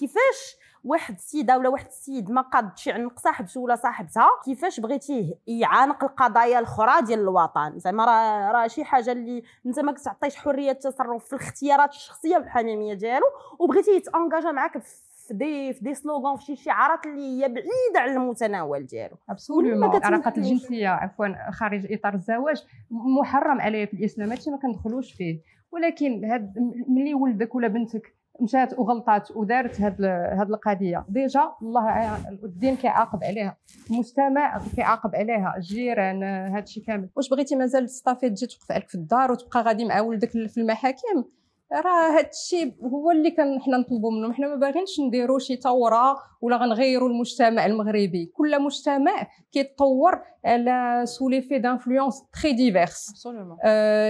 كيفاش 0.00 0.56
واحد 0.84 1.14
السيده 1.14 1.58
ولا 1.58 1.68
واحد 1.68 1.86
السيد 1.86 2.30
ما 2.30 2.40
قادش 2.40 2.86
يعنق 2.86 3.18
صاحبته 3.18 3.60
ولا 3.60 3.76
صاحبتها؟ 3.76 4.28
كيفاش 4.44 4.80
بغيتيه 4.80 5.34
يعانق 5.46 6.04
القضايا 6.04 6.58
الأخرى 6.58 7.02
ديال 7.06 7.20
الوطن؟ 7.20 7.78
زعما 7.78 8.04
راه 8.04 8.52
راه 8.52 8.66
شي 8.66 8.84
حاجة 8.84 9.12
اللي 9.12 9.42
أنت 9.66 9.80
ما 9.80 9.92
كتعطيش 9.92 10.36
حرية 10.36 10.70
التصرف 10.70 11.24
في 11.24 11.32
الاختيارات 11.32 11.90
الشخصية 11.90 12.36
والحميمية 12.36 12.94
ديالو 12.94 13.26
وبغيتيه 13.58 13.92
يتانجاجا 13.92 14.50
معاك 14.52 14.78
في 14.78 15.34
دي 15.34 15.72
في 15.72 15.84
دي 15.84 15.94
سلوغان 15.94 16.36
في 16.36 16.44
شي 16.44 16.56
شعارات 16.56 17.06
اللي 17.06 17.42
هي 17.44 17.48
بعيدة 17.48 18.00
على 18.00 18.12
المتناول 18.12 18.86
ديالو. 18.86 19.16
ابسولومون 19.30 19.96
العلاقات. 19.96 20.38
الجنسية 20.38 20.88
عفوا 20.88 21.50
خارج 21.50 21.92
إطار 21.92 22.14
الزواج 22.14 22.64
محرم 22.90 23.60
عليه 23.60 23.86
في 23.86 23.92
الإسلام 23.94 24.30
هادشي 24.30 24.50
ما 24.50 24.56
كندخلوش 24.56 25.12
فيه. 25.12 25.40
ولكن 25.72 26.24
هاد 26.24 26.54
ملي 26.88 27.14
ولدك 27.14 27.54
ولا 27.54 27.68
بنتك 27.68 28.14
مشات 28.42 28.78
وغلطات 28.78 29.30
ودارت 29.36 29.80
هاد 29.80 30.02
هاد 30.38 30.50
القضية. 30.50 31.04
déjà 31.08 31.52
الله 31.62 32.16
الدين 32.42 32.76
كيعاقب 32.76 33.24
عليها 33.24 33.56
المجتمع 33.90 34.60
كيعاقب 34.76 35.14
عليها 35.14 35.54
الجيران 35.56 36.22
هاد 36.22 36.62
الشيء 36.62 36.84
كامل. 36.84 37.08
واش 37.16 37.28
بغيتي؟ 37.28 37.56
مازال 37.56 37.86
تصطافي 37.86 38.30
تجي 38.30 38.46
توقف 38.46 38.72
عليك 38.72 38.88
في 38.88 38.94
الدار 38.94 39.32
وتبقى 39.32 39.62
غادي 39.62 39.84
مع 39.84 40.00
ولدك 40.00 40.30
في 40.30 40.60
المحاكم؟ 40.60 41.24
راه 41.72 42.18
هاد 42.18 42.28
الشيء 42.32 42.74
هو 42.82 43.10
اللي 43.10 43.30
كان 43.30 43.60
حنا 43.60 43.78
نطلبوا 43.78 44.10
منهم. 44.10 44.32
حنا 44.32 44.48
ما 44.48 44.54
باغينش 44.54 45.00
نديروا 45.00 45.38
شي 45.38 45.56
ثوره 45.56 46.16
ولا 46.40 46.56
غنغيروا 46.56 47.08
المجتمع 47.08 47.66
المغربي. 47.66 48.32
كل 48.34 48.62
مجتمع 48.62 49.26
كيتطور 49.52 50.20
على 50.44 51.02
sous 51.06 51.25
l'effet 51.25 51.58
d'influences 51.58 52.22
très 52.42 52.52
diverses 52.52 53.26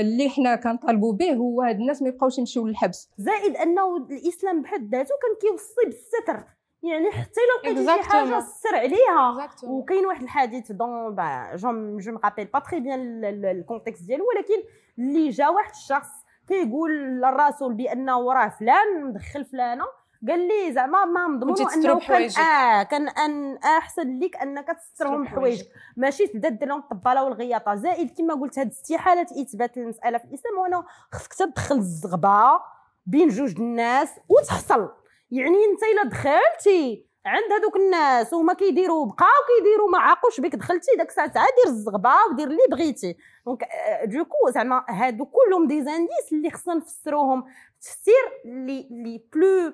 اللي 0.01 0.29
حنا 0.29 0.57
كنطالبوا 0.57 1.13
به 1.13 1.33
هو 1.33 1.63
هاد 1.63 1.77
الناس 1.81 2.03
ما 2.03 2.09
يبقاوش 2.09 2.39
يمشيو 2.39 2.67
للحبس. 2.67 3.11
زائد 3.19 3.57
أنه 3.57 3.97
الإسلام 3.97 4.63
بحد 4.63 4.95
ذاته 4.95 5.15
كان 5.23 5.51
كيوصي 5.51 5.75
بالستر. 5.85 6.45
يعني 6.83 7.11
حتى 7.11 7.41
لو 7.41 7.73
لقيتي 7.73 8.03
شي 8.03 8.09
حاجة 8.11 8.41
سر 8.41 8.77
عليها. 8.77 9.49
وكاين 9.65 10.07
واحد 10.07 10.23
الحديث 10.23 10.73
dont 10.73 11.17
je 11.55 11.99
je 11.99 12.19
me 12.23 12.27
rappelle 12.27 12.45
pas 12.45 12.59
très 12.59 12.81
bien 12.81 13.25
ال 13.45 13.51
contexte 13.51 14.07
ديالو 14.07 14.25
ولكن 14.29 14.69
اللي 14.99 15.29
جا 15.29 15.49
واحد 15.49 15.71
الشخص 15.71 16.09
كيقول 16.51 16.91
للرسول 16.93 17.75
بأنه 17.75 18.33
راه 18.33 18.49
فلان 18.49 19.05
مدخل 19.05 19.45
فلانة. 19.45 19.85
قال 20.29 20.49
لي 20.49 20.73
زعما 20.73 21.05
ما 21.05 21.29
نضمنوا 21.29 21.75
انه 21.75 22.01
كان 22.01 22.31
آه 22.45 22.83
كان 22.83 23.09
ان 23.09 23.57
أحسن 23.57 24.19
لك 24.19 24.37
أنك 24.37 24.67
تسترهم 24.67 25.25
بحوايجك. 25.25 25.67
ماشي 25.97 26.27
تبدا 26.27 26.49
دير 26.49 26.69
لهم 26.69 26.79
الطبالة 26.79 27.25
والغياطة. 27.25 27.75
زائد 27.75 28.19
كما 28.19 28.35
قلت 28.35 28.59
هاد 28.59 28.69
استحالة 28.69 29.27
إثبات 29.43 29.77
المسألة 29.77 30.19
في 30.19 30.25
الإسلام 30.25 30.59
وأنا 30.59 30.85
خصك 31.13 31.35
تدخل 31.35 31.77
الزغبة 31.77 32.61
بين 33.07 33.29
جوج 33.29 33.61
الناس 33.61 34.21
وتحصل. 34.29 34.89
يعني 35.31 35.57
أنت 35.65 35.83
إلا 35.83 36.11
دخلتي 36.11 37.10
عند 37.27 37.53
هذوك 37.53 37.77
الناس 37.77 38.33
وهما 38.33 38.55
كيديروا 38.55 39.07
بقاو 39.07 39.29
كيديروا 39.57 39.91
ما 39.91 39.99
عاقوش 39.99 40.41
بك 40.41 40.57
دخلتي 40.57 40.97
داك 40.99 41.09
الساعة 41.09 41.29
دير 41.33 41.67
الزغبة 41.67 42.11
ودير 42.31 42.47
اللي 42.47 42.63
بغيتي. 42.71 43.17
donc 43.47 43.69
du 44.05 44.20
coup 44.20 44.51
زعما 44.51 44.85
هادو 44.89 45.25
كلهم 45.25 45.67
des 45.67 45.83
indices 45.83 46.33
اللي 46.33 46.51
خصنا 46.51 46.75
نفسروهم. 46.75 47.45
تفسير 47.81 48.15
اللي 48.45 48.89
اللي 48.91 49.25
plus 49.33 49.73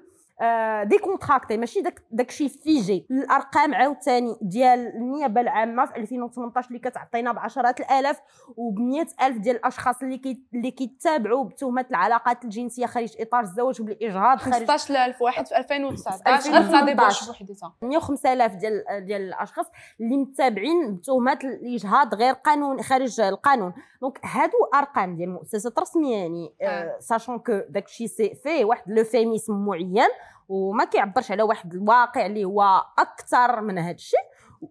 décontracté 0.84 1.56
ماشي 1.56 1.80
داك 1.80 2.02
داكشي 2.10 2.48
figé. 2.48 3.06
الأرقام 3.10 3.74
عاوتاني 3.74 4.36
ديال 4.42 4.86
النيابة 4.96 5.40
العامة 5.40 5.86
في 5.86 5.96
2018 5.96 6.68
اللي 6.68 6.78
كتعطينا 6.78 7.32
بعشرات 7.32 7.80
الآلاف 7.80 8.20
وب 8.56 8.78
ألف 9.22 9.38
ديال 9.38 9.56
الأشخاص 9.56 10.02
اللي 10.02 10.18
كي 10.18 10.42
اللي 10.54 10.70
كيتابعوا 10.70 11.44
بتهمة 11.44 11.86
العلاقات 11.90 12.44
الجنسية 12.44 12.86
خارج 12.86 13.12
إطار 13.20 13.40
الزواج 13.40 13.82
بالاجهاض 13.82 14.38
خارج 14.38 14.54
15000 14.54 15.22
واحد 15.22 15.46
في 15.46 15.56
2019 15.56 16.34
2018 16.34 17.26
بوحديتها. 17.26 17.74
105000 17.82 18.54
ديال 18.54 18.84
ديال 19.06 19.22
الأشخاص 19.22 19.66
اللي 20.00 20.16
متابعين 20.16 20.94
بتهمة 20.96 21.38
الإجهاض 21.44 22.14
غير 22.14 22.32
قانون 22.34 22.82
خارج 22.82 23.20
القانون. 23.20 23.72
donc 24.00 24.18
هادو 24.24 24.56
أرقام 24.74 25.16
ديال 25.16 25.30
مؤسسات 25.30 25.78
رسمية 25.78 26.16
يعني 26.16 26.54
آه. 26.62 26.96
sachant 26.98 27.38
que 27.38 27.60
داكشي 27.68 28.08
c'est 28.08 28.34
فيه 28.34 28.64
واحد 28.64 28.82
l'euphémisme 28.86 29.66
معين. 29.66 30.08
وما 30.48 30.84
كيعبرش 30.84 31.30
على 31.30 31.42
واحد 31.42 31.74
الواقع 31.74 32.26
اللي 32.26 32.44
هو 32.44 32.84
أكثر 32.98 33.60
من 33.60 33.78
هذا 33.78 33.94
الشيء 33.94 34.20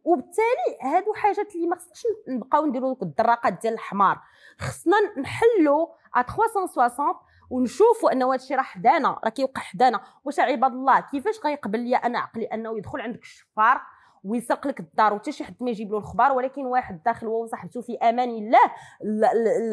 وبالتالي 0.04 0.78
هادو 0.82 1.14
حاجات 1.14 1.56
اللي 1.56 1.68
ما 1.68 1.76
خصناش 1.76 2.04
نبقاو 2.28 2.66
نديرو 2.66 2.88
دوك 2.88 3.04
الدراقات 3.04 3.62
ديال 3.62 3.74
الحمار. 3.74 4.22
خصنا 4.60 4.98
نحلو 5.18 5.94
ا 6.16 6.22
360 6.22 7.06
ونشوفوا 7.50 8.12
أنه 8.12 8.28
هذا 8.28 8.36
الشيء 8.36 8.58
راه 8.58 8.64
حدانا 8.64 9.20
راه 9.24 9.30
كيوقع 9.30 9.62
حدانا. 9.62 10.02
واش 10.26 10.40
عباد 10.40 10.72
الله 10.72 11.00
كيفاش 11.00 11.40
غيقبل 11.46 11.80
لي 11.80 11.96
أنا 11.96 12.20
عقلي 12.20 12.46
أنه 12.46 12.78
يدخل 12.78 13.02
عندك 13.02 13.22
الشفار؟ 13.22 13.82
ويسرق 14.26 14.68
لك 14.68 14.80
الدار 14.80 15.14
وحتى 15.14 15.32
شي 15.32 15.44
حد 15.44 15.56
ما 15.62 15.70
يجيب 15.70 15.92
له 15.92 15.98
الخبار 15.98 16.32
ولكن 16.32 16.66
واحد 16.66 17.04
داخل 17.04 17.28
هو 17.28 17.44
وصاحبته 17.44 17.82
في 17.82 17.98
أمان 17.98 18.30
الله 18.30 18.60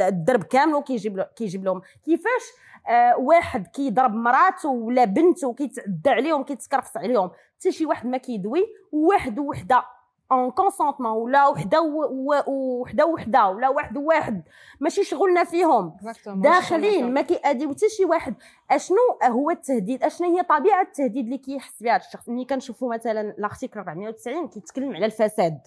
الدرب 0.09 0.43
كامل 0.43 0.75
وكيجيب 0.75 1.21
كيجيب 1.21 1.65
لهم 1.65 1.81
كيفاش؟ 2.05 2.43
آه 2.89 3.19
واحد 3.19 3.67
كيضرب 3.67 4.15
مراته 4.15 4.69
ولا 4.69 5.05
بنته 5.05 5.55
كيتعدى 5.55 6.11
عليهم 6.11 6.45
كيتكرفس 6.45 6.97
عليهم. 6.97 7.31
حتى 7.59 7.73
شي 7.73 7.87
واحد 7.87 8.07
ما 8.07 8.19
كيدوي 8.19 8.67
واحد 8.93 9.39
وحده 9.39 9.85
en 10.33 10.51
consentement 10.51 11.13
ولا 11.13 11.49
وحده 11.49 11.81
وحده 11.81 13.07
وحده 13.07 13.49
ولا 13.49 13.69
واحد 13.69 13.97
وواحد 13.97 14.43
ماشي 14.81 15.05
شغلنا 15.05 15.45
فيهم 15.45 15.97
داخلين 16.43 17.15
ما 17.15 17.23
كيأديو 17.23 17.71
حتى 17.71 17.89
شي 17.89 18.05
واحد 18.05 18.35
اشنو 18.71 18.97
هو 19.25 19.51
التهديد 19.51 20.03
اشنو 20.03 20.37
هي 20.37 20.43
طبيعه 20.43 20.83
التهديد 20.83 21.25
اللي 21.25 21.39
كيحس 21.39 21.83
بها 21.83 21.97
الشخص 21.97 22.29
ملي 22.29 22.45
كنشوفوا 22.45 22.95
مثلا 22.95 23.35
l'article 23.39 23.79
490 23.81 24.49
كيتكلم 24.49 24.97
على 24.97 25.07
الفساد 25.07 25.59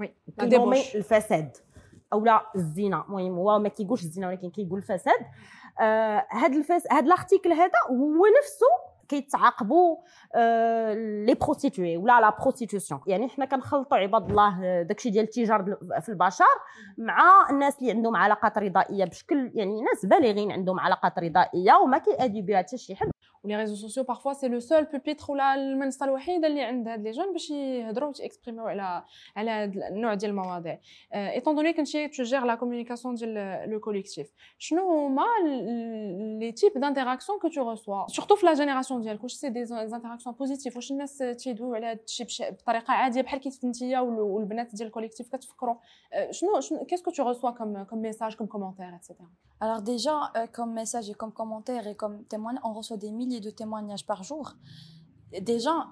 oui 0.00 0.14
الفساد 0.94 1.56
اولا 2.12 2.46
الزنا 2.56 3.04
المهم 3.08 3.34
هو 3.34 3.58
ما 3.58 3.68
كيقولش 3.68 4.02
الزنا 4.02 4.28
ولكن 4.28 4.50
كيقول 4.50 4.78
الفساد 4.78 5.26
آه 5.80 6.26
هاد 6.30 6.54
الفس 6.54 6.86
هاد 6.90 7.06
l'article 7.06 7.52
هذا 7.52 7.78
هو 7.90 8.26
نفسه 8.38 8.91
كيتعاقبوا 9.08 9.96
آه، 10.34 10.94
les 11.24 11.34
prostituées 11.34 11.96
ولا 11.96 12.20
la 12.20 12.36
prostitution. 12.40 13.00
يعني 13.06 13.28
حنا 13.28 13.44
كنخلطوا 13.44 13.98
عباد 13.98 14.30
الله 14.30 14.64
آه، 14.64 14.82
داكشي 14.82 15.10
ديال 15.10 15.24
التجار 15.24 15.76
في 16.00 16.08
البشر 16.08 16.44
مع 16.98 17.50
الناس 17.50 17.78
اللي 17.78 17.90
عندهم 17.90 18.16
علاقات 18.16 18.58
رضائية. 18.58 19.04
بشكل 19.04 19.50
يعني 19.54 19.82
ناس 19.82 20.06
بالغين 20.06 20.52
عندهم 20.52 20.80
علاقات 20.80 21.18
رضائية 21.18 21.72
وما 21.84 21.98
كيأدي 21.98 22.42
بها 22.42 22.58
حتى 22.58 22.76
شي 22.76 22.96
حد. 22.96 23.10
و 23.44 23.47
les 23.47 23.56
réseaux 23.56 23.74
sociaux 23.74 24.04
parfois 24.04 24.32
c'est 24.32 24.48
le 24.48 24.60
seul 24.60 24.84
peut-être 24.84 25.32
ولا 25.32 25.54
المنصه 25.54 26.04
الوحيده 26.04 26.46
اللي 26.46 26.62
عند 26.62 26.88
هاد 26.88 27.02
les 27.02 27.10
jeunes 27.10 27.32
باش 27.32 27.50
يهضروا 27.50 28.08
وتي 28.08 28.24
exprimi 28.24 28.61
و 28.61 28.66
على 28.66 29.04
على 29.36 29.50
هاد 29.50 29.76
النوع 29.76 30.14
ديال 30.14 30.30
المواضيع. 30.30 30.78
étant 31.12 31.54
donné 31.54 31.72
que 31.72 31.90
انتي 31.90 32.08
tu 32.08 32.22
gères 32.22 32.44
la 32.44 32.54
communication 32.54 33.14
ديال 33.14 33.70
le 33.70 33.80
collectif 33.80 34.32
شنو 34.58 35.06
هما 35.06 35.26
les 36.40 36.52
types 36.52 36.72
d'interactions 36.76 37.38
que 37.38 37.48
tu 37.48 37.70
reçois 37.70 38.08
surtout 38.08 38.36
في 38.36 38.46
la 38.46 38.54
génération 38.54 39.02
ديالك 39.02 39.22
واش 39.22 39.32
c'est 39.32 39.48
des 39.48 39.64
interactions 39.64 40.34
positives 40.34 40.76
واش 40.76 40.90
الناس 40.90 41.18
تيدويو 41.18 41.74
على 41.74 41.86
هاد 41.86 42.00
الشيء 42.04 42.50
بطريقة 42.50 42.92
عادية 42.92 43.22
بحال 43.22 43.40
كيف 43.40 43.64
انتيا 43.64 44.00
والبنات 44.00 44.74
ديال 44.74 44.86
ال 44.86 44.90
collectif 44.90 45.28
كتفكروا. 45.28 45.74
شنو 46.30 46.60
شنو 46.60 46.84
qu'est-ce 46.84 47.03
que 47.03 47.10
tu 47.10 47.28
reçois 47.28 47.50
comme 47.50 47.82
comme 47.82 48.02
message 48.02 48.34
comme 48.34 48.46
commentaire 48.46 48.94
et 48.94 49.02
cetera 49.02 49.28
Alors 49.62 49.82
déjà, 49.94 50.16
euh, 50.36 50.48
comme 50.56 50.72
message 50.72 51.08
et 51.08 51.14
comme 51.14 51.32
commentaire 51.40 51.86
et 51.86 51.94
comme 52.02 52.24
témoignage, 52.24 52.64
on 52.68 52.72
reçoit 52.72 52.96
des 52.96 53.12
milliers 53.12 53.31
de 53.40 53.50
témoignages 53.50 54.06
par 54.06 54.22
jour. 54.24 54.54
Des 55.40 55.60
gens, 55.60 55.86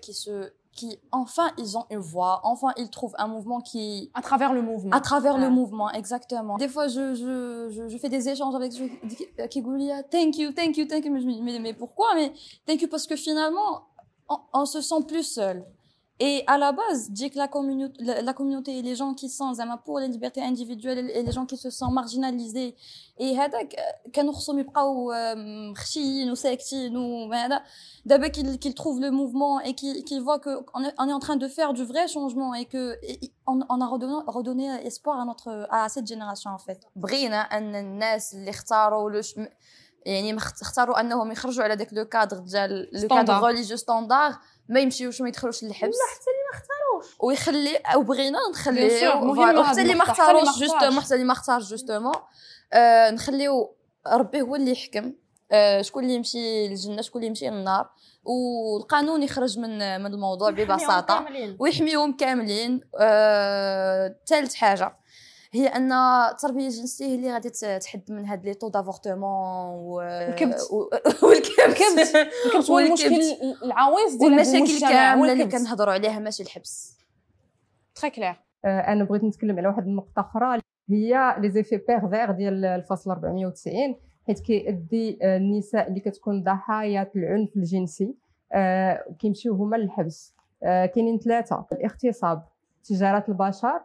qui 0.00 0.12
se, 0.12 0.52
qui 0.72 0.98
enfin 1.10 1.50
ils 1.56 1.78
ont 1.78 1.86
une 1.90 1.98
voix, 1.98 2.40
enfin 2.44 2.68
ils 2.76 2.90
trouvent 2.90 3.14
un 3.16 3.28
mouvement 3.28 3.62
qui 3.62 4.10
à 4.12 4.20
travers 4.20 4.52
le 4.52 4.60
mouvement. 4.60 4.92
À 4.92 5.00
travers 5.00 5.38
le 5.38 5.48
mouvement, 5.48 5.90
exactement. 5.92 6.58
Des 6.58 6.68
fois, 6.68 6.88
je, 6.88 7.14
je, 7.14 7.70
je, 7.70 7.88
je 7.88 7.98
fais 7.98 8.10
des 8.10 8.28
échanges 8.28 8.54
avec 8.54 8.72
qui 8.72 9.62
thank 10.10 10.36
you, 10.36 10.52
thank 10.52 10.76
you, 10.76 10.84
thank 10.84 11.06
you. 11.06 11.12
Mais, 11.12 11.40
mais, 11.40 11.58
mais 11.58 11.72
pourquoi? 11.72 12.14
Mais 12.14 12.32
thank 12.66 12.82
you 12.82 12.88
parce 12.88 13.06
que 13.06 13.16
finalement, 13.16 13.86
on, 14.28 14.36
on 14.52 14.66
se 14.66 14.82
sent 14.82 15.02
plus 15.06 15.24
seul. 15.24 15.64
Et 16.19 16.43
à 16.45 16.59
la 16.59 16.71
base, 16.71 17.09
dit 17.09 17.31
que 17.31 17.37
la 17.37 17.47
communauté, 17.47 18.01
la, 18.03 18.33
communauté 18.33 18.77
et 18.77 18.81
les 18.83 18.95
gens 18.95 19.15
qui 19.15 19.29
sont 19.29 19.51
pour 19.83 19.99
les 19.99 20.07
libertés 20.07 20.43
individuelles 20.43 21.09
et 21.09 21.23
les 21.23 21.31
gens 21.31 21.47
qui 21.47 21.57
se 21.57 21.71
sentent 21.71 21.93
marginalisés 21.93 22.75
et 23.17 23.35
هذا 23.35 23.57
كانوا 24.13 24.33
خصهم 24.33 24.59
يبقاو 24.59 25.13
خشيين 25.75 26.31
وساكتين 26.31 26.97
وهذا 26.97 27.63
دابا 28.05 28.27
qu'ils 28.27 28.75
trouvent 28.75 29.01
le 29.01 29.11
mouvement 29.11 29.59
et 29.59 29.73
qu'ils 29.73 30.21
voient 30.21 30.39
que 30.39 30.63
on 30.75 30.83
est, 30.83 30.93
on 30.99 31.09
est 31.09 31.13
en 31.13 31.19
train 31.19 31.35
de 31.35 31.47
faire 31.47 31.73
du 31.73 31.83
vrai 31.83 32.07
changement 32.07 32.53
et 32.53 32.65
que 32.65 32.97
et 33.03 33.31
on, 33.47 33.59
on 33.69 33.81
a 33.81 33.87
redonné, 33.87 34.23
redonné 34.27 34.67
espoir 34.85 35.19
à 35.19 35.25
notre 35.25 35.67
à 35.71 35.89
cette 35.89 36.07
génération 36.07 36.51
en 36.51 36.59
fait 36.59 36.79
بغينا 36.95 37.41
ان 37.41 37.75
الناس 37.75 38.33
اللي 38.33 38.49
اختاروا 38.49 39.21
يعني 40.05 40.37
اختاروا 40.37 40.99
انهم 40.99 41.31
يخرجوا 41.31 41.63
على 41.63 41.75
داك 41.75 41.93
لو 41.93 42.05
كادر 42.05 42.37
ديال 42.37 42.89
لو 42.93 43.07
كادر 43.07 43.43
ريليجيو 43.43 43.77
ستاندار 43.77 44.39
ما 44.68 44.80
يمشيوش 44.80 45.20
ما 45.20 45.28
يدخلوش 45.28 45.64
للحبس. 45.64 45.94
لا 45.94 46.14
حتى 46.14 46.24
اللي 46.30 46.42
ما 46.52 46.58
اختاروش. 46.58 47.16
ويخلي 47.20 47.82
وبغينا 47.96 48.38
نخليو 48.50 49.64
حتى 49.64 49.82
اللي 49.82 49.94
ما 49.94 50.02
اختاروش. 50.02 50.58
justement 50.58 51.00
حتى 51.00 51.14
اللي 51.14 51.24
ما 51.24 51.32
اختارش 51.32 51.70
justement 51.70 52.14
آه 52.72 53.10
نخليو 53.10 53.74
ربي 54.06 54.40
هو 54.40 54.56
اللي 54.56 54.72
يحكم 54.72 55.12
آه 55.52 55.82
شكون 55.82 56.02
اللي 56.04 56.14
يمشي 56.14 56.68
للجنة 56.68 57.02
شكون 57.02 57.20
اللي 57.20 57.28
يمشي 57.28 57.50
للنار. 57.50 57.90
والقانون 58.24 59.22
يخرج 59.22 59.58
من 59.58 60.00
من 60.02 60.14
الموضوع 60.14 60.50
ببساطة. 60.50 61.26
ويحميهم 61.58 62.16
كاملين. 62.16 62.80
آه 63.00 64.16
ثالث 64.26 64.54
حاجة. 64.54 64.97
هي 65.52 65.66
أن 65.66 65.92
التربيه 65.92 66.66
الجنسيه 66.66 67.06
هي 67.06 67.14
اللي 67.14 67.32
غادي 67.32 67.50
تحد 67.80 68.02
من 68.08 68.24
هاد 68.24 68.44
les 68.44 68.54
taux 68.54 68.68
d'avortement 68.68 69.74
والكبت 69.74 70.60
والكبت 71.22 71.78
الكبت 72.46 72.70
هو 72.70 72.78
المشكل 72.78 73.20
العويص 73.62 74.14
ديال 74.18 74.32
والمشاكل 74.32 74.80
كاملة 74.80 75.32
اللي 75.32 75.46
كنهضروا 75.46 75.92
عليها 75.92 76.18
ماشي 76.18 76.42
الحبس. 76.42 76.98
très 77.94 78.10
clair 78.10 78.34
أنا 78.64 79.04
بغيت 79.04 79.24
نتكلم 79.24 79.58
على 79.58 79.68
واحد 79.68 79.86
النقطة 79.86 80.20
أخرى 80.20 80.60
هي 80.90 81.36
les 81.38 81.50
effets 81.50 81.76
pervers 81.76 82.30
ديال 82.30 82.64
الفصل 82.64 83.10
490 83.10 83.96
حيت 84.26 84.40
كيأدي 84.40 85.18
آه، 85.22 85.36
النساء 85.36 85.88
اللي 85.88 86.00
كتكون 86.00 86.42
ضحايا 86.42 87.10
العنف 87.16 87.56
الجنسي 87.56 88.14
آه، 88.52 89.04
كيمشيو 89.18 89.54
هما 89.54 89.76
للحبس. 89.76 90.34
آه، 90.62 90.86
كاينين 90.86 91.18
ثلاثة. 91.18 91.66
الاغتصاب 91.72 92.42
تجارة 92.84 93.24
البشر 93.28 93.80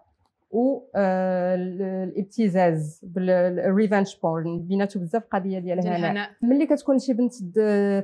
و 0.54 0.82
آه، 0.96 2.12
بال 3.04 3.30
revenge 3.30 4.20
porn 4.20 4.60
بيناتو 4.60 5.00
بزاف 5.00 5.24
القضية 5.24 5.60
ديال 5.60 5.80
ديال 5.80 5.94
هنا. 5.94 6.12
هناء 6.12 6.30
ملي 6.42 6.66
كتكون 6.66 7.00
شي 7.00 7.14
بنت 7.14 7.34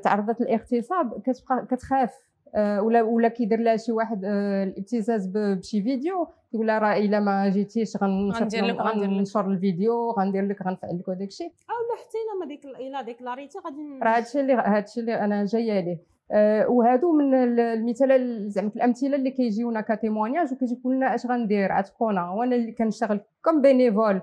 تعرضت 0.03 0.41
للاغتصاب 0.41 1.21
كتبقى 1.21 1.65
كتخاف. 1.71 2.29
آه، 2.55 2.81
ولا 2.81 3.01
ولا 3.01 3.27
كيدير 3.27 3.59
لها 3.59 3.77
شي 3.77 3.91
واحد 3.91 4.25
آه، 4.25 4.63
الابتزاز 4.63 5.27
بشي 5.27 5.83
فيديو 5.83 6.27
تقول 6.51 6.67
لها 6.67 6.79
راه 6.79 6.97
إلا 6.97 7.19
ما 7.19 7.49
جيتيش 7.49 7.97
غنشر 7.97 8.39
غندير 8.41 8.65
لك. 8.65 8.75
غننشر 8.79 9.51
الفيديو 9.51 10.11
غندير 10.11 10.45
لك 10.47 10.61
غنفعل 10.61 10.99
لك 10.99 11.07
وداك 11.07 11.27
الشيء 11.27 11.47
أو 11.47 11.75
لا 11.89 12.01
حتى 12.01 12.17
إلا 12.17 12.39
ما 12.39 12.45
ديك 12.45 12.65
إلا 12.65 13.01
déclari 13.01 13.47
تي 13.47 13.59
غادي 13.65 13.99
راه 14.03 14.17
هادشي 14.17 14.39
اللي 14.39 14.53
هادشي 14.53 14.99
اللي 14.99 15.13
أنا 15.13 15.45
جاية 15.45 15.79
ليه. 15.79 15.99
وهادو 16.69 17.11
من 17.11 17.33
ال- 17.33 17.59
المثال 17.59 18.49
زعما 18.51 18.71
الأمثلة 18.75 19.15
اللي 19.15 19.31
كيجيونا 19.31 19.81
ك 19.81 19.88
témoignage 19.88 20.53
وكيقول 20.53 20.95
لنا 20.95 21.15
اش 21.15 21.25
غندير 21.25 21.71
عتقونا 21.71 22.29
وأنا 22.29 22.55
اللي 22.55 22.71
كنشتغل 22.71 23.19
comme 23.45 23.61
bénévole 23.61 24.21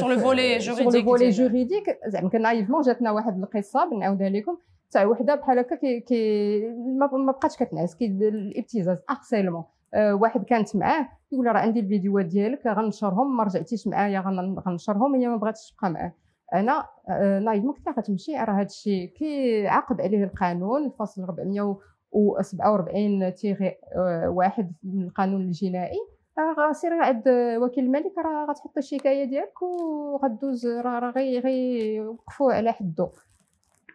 Sur 0.00 0.04
le 0.08 0.16
volet 0.24 0.58
sur 0.58 0.74
juridique 0.76 0.94
le 0.96 1.02
volet 1.04 1.30
juridique 1.30 1.98
زعما 2.06 2.28
كان 2.28 2.42
naïvement 2.42 2.80
جاتنا 2.82 3.10
واحد 3.10 3.38
القصة 3.38 3.90
بنعاودها 3.90 4.28
لكم. 4.28 4.56
تاع 4.90 5.04
وحدة 5.06 5.34
بحال 5.34 5.58
هكا 5.58 5.74
كي, 5.76 6.00
كي 6.00 6.60
ما 6.98 7.32
بقاتش 7.32 7.56
كتنعس 7.56 7.94
كي 7.94 8.06
الابتزاز 8.06 8.98
harcèlement 9.10 9.64
آه 9.94 10.14
واحد 10.14 10.44
كانت 10.44 10.76
معاه 10.76 11.08
يقول 11.32 11.44
لها 11.44 11.52
راه 11.52 11.60
عندي 11.60 11.80
الفيديوهات 11.80 12.26
ديالك 12.26 12.66
غنشرهم 12.66 13.36
ما 13.36 13.42
رجعتيش 13.44 13.86
معايا 13.86 14.20
غن- 14.20 14.58
غنشرهم 14.66 15.14
هي 15.14 15.28
ما 15.28 15.36
بغاتش 15.36 15.70
تبقى 15.72 15.90
معاه. 15.90 16.12
أنا 16.54 16.86
آه، 17.08 17.38
naïvement 17.38 17.74
قلت 17.74 17.86
لها 17.86 17.94
غتمشي 17.94 18.36
راه 18.36 18.52
هذا 18.52 18.66
الشيء 18.66 19.08
كيعاقب 19.08 20.00
عليه 20.00 20.24
القانون 20.24 20.84
الفصل 20.84 21.22
447 21.22 23.34
تيغي 23.34 23.76
آه، 23.96 24.30
واحد 24.30 24.72
من 24.82 25.02
القانون 25.02 25.40
الجنائي 25.40 25.98
راه 26.38 26.68
غسيري 26.70 26.94
عند 27.00 27.22
وكيل 27.62 27.84
الملك 27.84 28.18
راه 28.18 28.46
غتحط 28.50 28.78
الشكاية 28.78 29.24
ديالك 29.24 29.62
وغدوز 29.62 30.66
راه 30.66 30.98
راه 30.98 31.10
غي 31.10 31.38
غي 31.38 31.94
يوقفوا 31.94 32.52
على 32.52 32.72
حدو. 32.72 33.08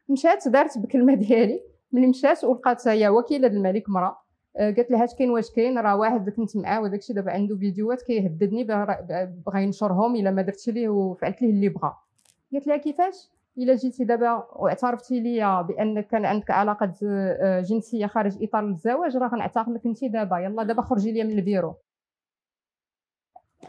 مشات 0.09 0.47
دارت 0.47 0.77
بكلمة 0.77 1.13
ديالي. 1.13 1.61
ملي 1.91 2.07
مشات 2.07 2.43
ولقات 2.43 2.87
هي 2.87 3.09
وكيلة 3.09 3.47
الملك 3.47 3.89
مرا 3.89 4.17
آه، 4.57 4.71
قالت 4.71 4.91
لها 4.91 5.05
كاين 5.05 5.29
واش 5.29 5.51
كاين 5.51 5.77
راه 5.77 5.97
واحد 5.97 6.29
كنت 6.29 6.57
معاه 6.57 6.81
وداك 6.81 6.99
الشيء 6.99 7.15
دابا 7.15 7.31
عنده 7.31 7.57
فيديوهات 7.57 8.01
كيهددني 8.01 8.63
بغا 9.45 9.59
ينشرهم 9.59 10.15
إلا 10.15 10.31
ما 10.31 10.41
درتش 10.41 10.69
ليه 10.69 10.89
وفعلت 10.89 11.41
ليه 11.41 11.49
اللي 11.49 11.69
بغا. 11.69 11.97
قالت 12.53 12.67
لها 12.67 12.77
كيفاش؟ 12.77 13.29
إلا 13.57 13.75
جيتي 13.75 14.03
دابا 14.03 14.47
واعترفتي 14.55 15.19
ليا 15.19 15.61
بانك 15.61 16.07
كان 16.07 16.25
عندك 16.25 16.51
علاقة 16.51 16.93
آه، 17.03 17.61
جنسية 17.61 18.05
خارج 18.05 18.43
إطار 18.43 18.63
الزواج 18.63 19.17
راه 19.17 19.27
غنعتقل 19.27 19.86
انت 19.85 20.05
دابا. 20.05 20.39
يلا 20.39 20.63
دابا 20.63 20.81
خرجي 20.81 21.11
ليا 21.11 21.23
من 21.23 21.31
البيرو. 21.31 21.75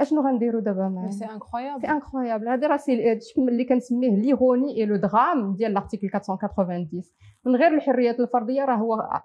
أشنو 0.01 0.21
غنديرو 0.21 0.59
دابا 0.59 0.89
معاه 0.89 1.05
mais 1.05 1.13
c'est 1.13 1.25
incroyable 1.25 1.81
c'est 1.81 1.91
incroyable 1.91 2.49
هذا 2.49 2.67
راه 2.67 2.77
c'est 2.77 3.11
هادشي 3.11 3.41
اللي 3.41 3.65
كنسميه 3.65 4.17
l'ironie 4.17 4.77
et 4.77 4.87
le 4.87 4.97
drame 4.97 5.55
ديال 5.55 5.75
l'article 5.75 6.11
490 6.15 7.03
من 7.45 7.57
غير 7.57 7.75
الحريات 7.75 8.21
الفردية 8.21 8.65
راه 8.65 8.77
هو 8.77 9.21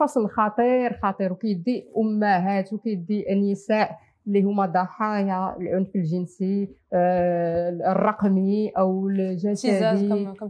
فصل 0.00 0.28
خطير 0.28 0.92
خطير 1.02 1.32
وكيدي 1.32 1.88
أمهات 1.96 2.72
وكيدي 2.72 3.24
نساء 3.34 3.98
اللي 4.26 4.42
هما 4.42 4.66
ضحايا 4.66 5.56
العنف 5.60 5.96
الجنسي 5.96 6.68
آه، 6.92 7.70
الرقمي 7.92 8.68
أو 8.78 9.08
الجسدي. 9.08 9.70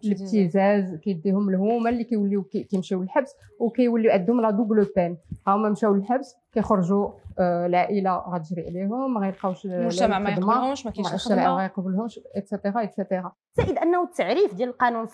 الابتزاز 0.04 0.94
كيديهم 0.94 1.50
لهم 1.50 1.70
هما 1.70 1.90
اللي 1.90 2.04
كيوليو 2.04 2.42
كي- 2.42 2.62
كيمشيو 2.62 3.02
للحبس 3.02 3.34
وكيوليو 3.60 4.10
عندهم 4.12 4.40
la 4.40 4.50
double 4.50 4.86
peine 4.96 5.16
هما 5.46 5.68
مشاو 5.68 5.94
للحبس 5.94 6.34
كيخرجوا 6.52 7.08
آه، 7.38 7.66
العائلة 7.66 8.16
غتجري 8.16 8.66
عليهم 8.66 9.14
ما 9.14 9.20
غيلقاوش 9.20 9.64
لا 9.66 9.80
المجتمع 9.80 10.18
ما 10.18 10.30
يقبلهمش 10.30 10.86
ما 10.86 10.92
كاينش 10.92 11.08
المجتمع 11.10 11.56
ما 11.56 11.64
يقبلهمش 11.64 12.20
et 12.36 12.48
cetera 12.48 12.82
et 12.84 12.96
cetera 12.96 13.32
زائد 13.54 13.78
أنه 13.78 14.02
التعريف 14.04 14.54
ديال 14.54 14.68
القانون 14.68 15.06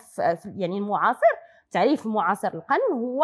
يعني 0.56 0.78
المعاصر 0.78 1.20
التعريف 1.66 2.06
المعاصر 2.06 2.48
للقانون 2.54 2.92
هو 2.92 3.22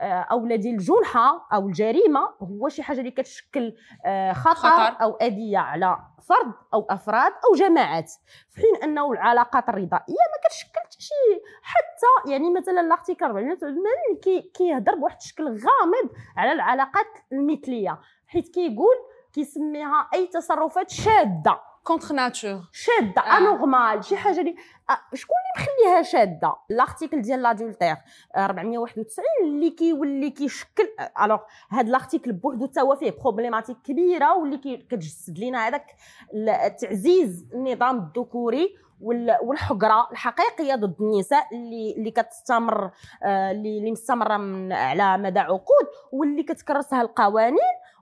آه، 0.00 0.26
اولا 0.30 0.56
ديال 0.56 0.74
الجنحه 0.74 1.48
أو 1.52 1.66
الجريمة 1.66 2.20
هو 2.42 2.68
شي 2.68 2.82
حاجة 2.82 2.98
اللي 2.98 3.10
كتشكل 3.10 3.74
آه، 4.06 4.32
خطر, 4.32 4.54
خطر. 4.54 5.02
أو 5.02 5.16
أذية 5.16 5.58
على 5.58 5.98
فرد 6.28 6.52
أو 6.74 6.86
أفراد 6.90 7.32
أو 7.32 7.56
جماعات 7.56 8.12
في 8.48 8.60
حين 8.60 8.82
أنه 8.82 9.12
العلاقات 9.12 9.68
الرضائية 9.68 10.24
ما 10.32 10.48
كتشكل 10.48 10.80
حتى 10.88 11.00
شي 11.00 11.42
حتى 11.62 12.30
يعني 12.32 12.50
مثلا 12.50 12.80
ال 12.80 12.86
article 12.86 13.24
480 13.26 13.84
كي 14.22 14.40
كيهضر 14.40 14.94
بواحد 14.94 15.16
الشكل 15.16 15.44
غامض 15.44 16.10
على 16.36 16.52
العلاقات 16.52 17.06
المثلية 17.32 18.00
حيت 18.26 18.48
كيقول 18.48 18.96
كيسميها 19.32 20.08
أي 20.14 20.26
تصرفات 20.26 20.90
شاذه 20.90 21.60
contre 21.84 22.14
nature 22.14 22.60
شاده 22.72 23.22
آه. 23.22 23.36
anormale 23.38 24.04
شي 24.04 24.16
حاجة 24.16 24.40
اللي 24.40 24.54
شكون 25.14 25.36
اللي 25.36 25.66
مخليها 25.66 26.02
شاده 26.02 26.54
ال 26.70 26.76
article 26.76 27.22
ديال 27.22 27.42
l'adultère 27.42 27.96
491 28.36 29.24
اللي 29.44 29.70
كيولي 29.70 30.30
كيشكل 30.30 30.88
alors 31.22 31.38
هاد 31.70 31.88
ال 31.88 31.93
article 31.93 32.32
بوحدو 32.32 32.66
تا 32.66 32.80
هو 32.80 32.96
فيه 32.96 33.10
problématique 33.22 33.76
كبيره 33.84 34.36
واللي 34.36 34.58
كتجسد 34.58 35.38
لينا 35.38 35.68
هذاك 35.68 35.86
تعزيز 36.80 37.46
النظام 37.54 37.98
الذكوري 37.98 38.76
وال- 39.00 39.38
والحقره 39.42 40.08
الحقيقيه 40.12 40.74
ضد 40.74 40.96
النساء 41.00 41.46
اللي 41.52 41.94
اللي 41.98 42.10
كتستمر 42.10 42.90
اللي 43.24 43.90
مستمره 43.90 44.36
من 44.36 44.72
على 44.72 45.18
مدى 45.18 45.38
عقود 45.40 45.86
واللي 46.12 46.42
كتكرسها 46.42 47.02
القوانين 47.02 47.58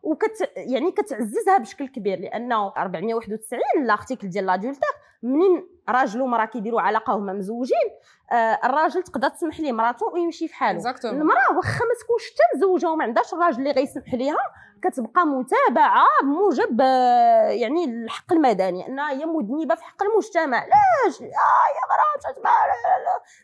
وكت 0.07 0.51
يعني 0.57 0.93
كتعززها 0.93 1.59
بشكل 1.59 1.89
كبير 1.89 2.19
لأنه 2.19 2.73
491 2.77 3.61
ال 3.77 3.83
article 3.83 4.29
ديال 4.29 4.47
l'adultère 4.47 4.89
منين 5.23 5.69
راجل 5.89 6.21
ومراه 6.21 6.45
كيديروا 6.45 6.81
علاقه 6.81 7.15
وهما 7.15 7.33
مزوجين 7.33 7.89
آه 8.33 8.59
الراجل 8.65 9.03
تقدر 9.03 9.29
تسمح 9.29 9.61
ليه 9.61 9.73
مراته 9.73 10.07
ويمشي 10.07 10.49
في 10.49 10.55
حاله. 10.55 10.79
المرأة 11.21 11.57
واخا 11.57 11.85
ما 11.85 11.95
تكونش 12.05 12.23
حتى 12.31 12.57
مزوجه 12.57 12.91
وما 12.91 13.05
عندهاش 13.05 13.35
الراجل 13.35 13.59
اللي 13.59 13.71
غيسمح 13.71 14.15
ليها 14.15 14.37
كتبقى 14.83 15.27
متابعة 15.27 16.05
بموجب 16.23 16.81
آه، 16.81 17.49
يعني 17.49 17.85
الحق 17.85 18.33
المدني 18.33 18.87
انها 18.87 19.11
هي 19.11 19.27
مذنبه 19.27 19.75
في 19.75 19.85
حق 19.85 20.03
المجتمع. 20.03 20.57
علاش 20.59 21.23
آه 21.23 21.67
يا 21.77 21.87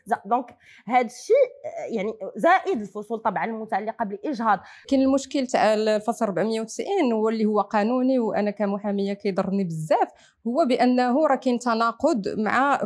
لا 0.07 0.15
لا 0.15 0.21
دونك 0.25 0.57
هذا 0.87 1.05
الشيء 1.05 1.35
آه، 1.65 1.95
يعني 1.95 2.13
زائد 2.35 2.81
الفصول 2.81 3.19
طبعا 3.19 3.45
المتعلقة 3.45 4.05
بالإجهاض. 4.05 4.59
كاين 4.87 5.01
المشكل 5.01 5.47
تاع 5.47 5.73
الفصل 5.73 6.25
490 6.25 7.13
هو 7.13 7.29
اللي 7.29 7.45
هو 7.45 7.61
قانوني 7.61 8.19
وأنا 8.19 8.51
كمحامية 8.51 9.13
كيضرني 9.13 9.63
بزاف 9.63 10.07
هو 10.47 10.65
بأنه 10.65 11.27
راه 11.27 11.35
كاين 11.35 11.59
تناقض 11.59 12.27
مع 12.37 12.85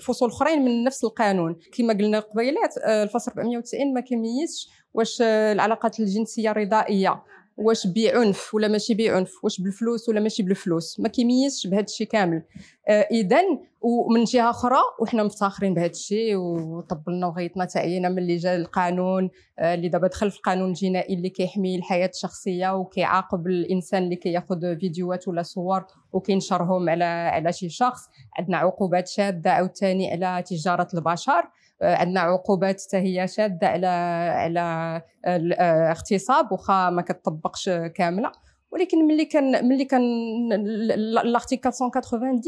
فصول 0.00 0.28
أخرين 0.28 0.64
من 0.64 0.84
نفس 0.84 1.04
القانون. 1.04 1.56
كما 1.78 1.92
قلنا 1.94 2.20
قبيلات 2.20 2.78
آه، 2.78 3.02
الفصل 3.02 3.30
490 3.30 3.94
ما 3.94 4.00
كيميزش 4.00 4.68
واش 4.94 5.22
آه، 5.22 5.52
العلاقات 5.52 6.00
الجنسية 6.00 6.52
رضائية. 6.52 7.22
واش 7.60 7.86
بعنف 7.86 8.54
ولا 8.54 8.68
ماشي 8.68 8.94
بعنف 8.94 9.44
واش 9.44 9.60
بالفلوس 9.60 10.08
ولا 10.08 10.20
ماشي 10.20 10.42
بالفلوس 10.42 11.00
ما 11.00 11.08
كيميزش 11.08 11.66
بهذا 11.66 11.84
الشيء 11.84 12.06
كامل 12.06 12.42
اذا 12.88 13.40
ومن 13.80 14.24
جهة 14.24 14.50
أخرى 14.50 14.78
وحنا 15.00 15.22
مفتخرين 15.22 15.74
بهذا 15.74 15.90
الشيء 15.90 16.36
وطبلنا 16.36 17.26
وغيطنا 17.26 17.64
تعيينا 17.64 18.08
من 18.08 18.18
اللي 18.18 18.36
جا 18.36 18.56
القانون 18.56 19.30
آه، 19.58 19.74
اللي 19.74 19.88
دابا 19.88 20.06
دخل 20.08 20.30
في 20.30 20.36
القانون 20.36 20.68
الجنائي 20.68 21.14
اللي 21.14 21.28
كيحمي 21.28 21.76
الحياة 21.76 22.10
الشخصية 22.14 22.74
وكيعاقب 22.76 23.46
الإنسان 23.46 24.02
اللي 24.02 24.16
كيأخذ 24.16 24.78
فيديوهات 24.78 25.28
ولا 25.28 25.42
صور 25.42 25.84
وكينشرهم 26.12 26.88
على 26.88 27.04
على 27.04 27.52
شي 27.52 27.68
شخص. 27.68 28.00
عندنا 28.38 28.56
عقوبات 28.56 29.08
شادة 29.08 29.52
عاوتاني 29.52 30.12
على 30.12 30.42
تجارة 30.42 30.88
البشر. 30.94 31.42
آه، 31.82 31.94
عندنا 31.96 32.20
عقوبات 32.20 32.82
حتى 32.82 32.96
هي 32.96 33.28
شاده 33.28 33.66
على 33.68 33.86
على 33.86 35.02
الاغتصاب 35.26 36.52
واخا 36.52 36.90
ما 36.90 37.02
كتطبقش 37.02 37.68
كاملة 37.70 38.32
ولكن 38.70 39.06
ملي 39.06 39.24
كان 39.24 39.68
ملي 39.68 39.84
كان 39.84 40.02
l'article 41.24 41.70
490 41.82 42.40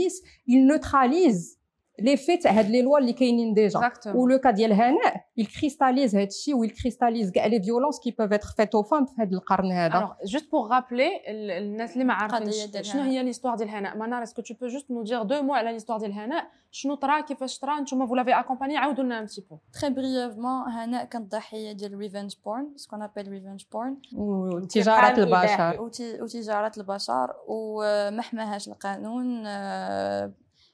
il 0.50 0.72
neutralise 0.72 1.62
les 2.00 2.16
effets 2.16 2.36
تاع 2.36 2.50
هاد 2.52 2.70
لي 2.70 2.82
لوا 2.82 2.98
اللي 2.98 3.12
كاينين 3.12 3.54
déjà 3.54 3.78
و 4.16 4.23
le 4.23 4.38
cas 4.38 4.50
ديال 4.50 4.72
هناء 4.72 5.16
cristallise 5.40 6.14
هاد 6.14 6.26
الشيء 6.26 6.54
و 6.56 6.66
il 6.66 6.70
cristallise 6.70 7.32
كاع 7.34 7.46
les 7.46 7.62
violences 7.62 8.00
qui 8.00 8.10
peuvent 8.10 8.32
être 8.32 8.48
faites 8.56 8.76
aux 8.76 8.80
femmes 8.80 9.14
في 9.16 9.22
هاد 9.22 9.32
القرن 9.32 9.72
هذا 9.72 9.94
pour 10.40 10.70
rappeler, 10.70 11.28
ال- 11.28 11.50
الناس 11.50 11.92
اللي 11.92 12.04
ما 12.04 12.14
عارفينش 12.14 12.54
شنو. 12.92 13.02
هي 13.02 13.22
l'histoire 13.22 13.54
ديال 13.56 13.68
هناء 13.68 13.96
منار 13.96 14.22
est-ce 14.22 14.36
que 14.36 14.42
tu 14.42 14.54
peux 14.54 14.70
juste 14.72 14.86
nous 14.90 15.04
dire 15.10 15.24
deux 15.26 15.42
mots 15.48 15.52
على 15.54 15.72
l'histoire 15.72 15.98
ديال 15.98 16.12
هناء 16.12 16.44
شنو 16.74 16.94
طرا 16.94 17.20
كيفاش 17.20 17.58
طرا 17.58 17.80
نتوما 17.80 18.06
vous 18.06 18.14
l'avez 18.14 18.32
accompagné 18.32 18.76
عاودوا 18.76 19.04
لنا 19.04 19.26
un 19.26 19.28
petit 19.28 19.40
peu. 19.40 19.56
très 19.80 19.90
brièvement 19.90 20.68
هناء 20.68 21.04
كانت 21.04 21.32
ضحيه 21.32 21.72
ديال 21.72 21.94
revenge 21.98 22.34
porn 22.44 22.72
ce 22.76 22.84
qu'on 22.84 23.02
appelle 23.02 23.28
revenge 23.28 23.64
porn 23.72 23.96
وتجاره 24.14 25.18
البشر. 25.18 25.82
وتجارة 26.22 26.72
البشر. 26.76 27.34
وما 27.48 28.22
حماهاش 28.22 28.68
القانون 28.68 29.46
آه، 29.46 30.32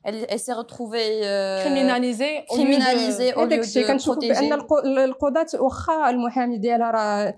elle, 0.09 0.27
elle 0.33 0.39
s'est 0.47 0.59
retrouvée 0.63 1.11
euh, 1.23 1.65
criminalisée 1.65 2.35
au 2.51 2.57
lieu 2.57 2.65
de- 2.65 2.69
criminalisée 2.69 3.31
au 3.35 3.45
lieu 3.47 3.57
de 3.59 3.87
كنشوف 3.89 4.19
بان 4.19 4.53
القضاة 4.99 5.47
واخا 5.61 6.11
المحامي 6.11 6.59
ديالها 6.59 6.91
راه 6.91 7.35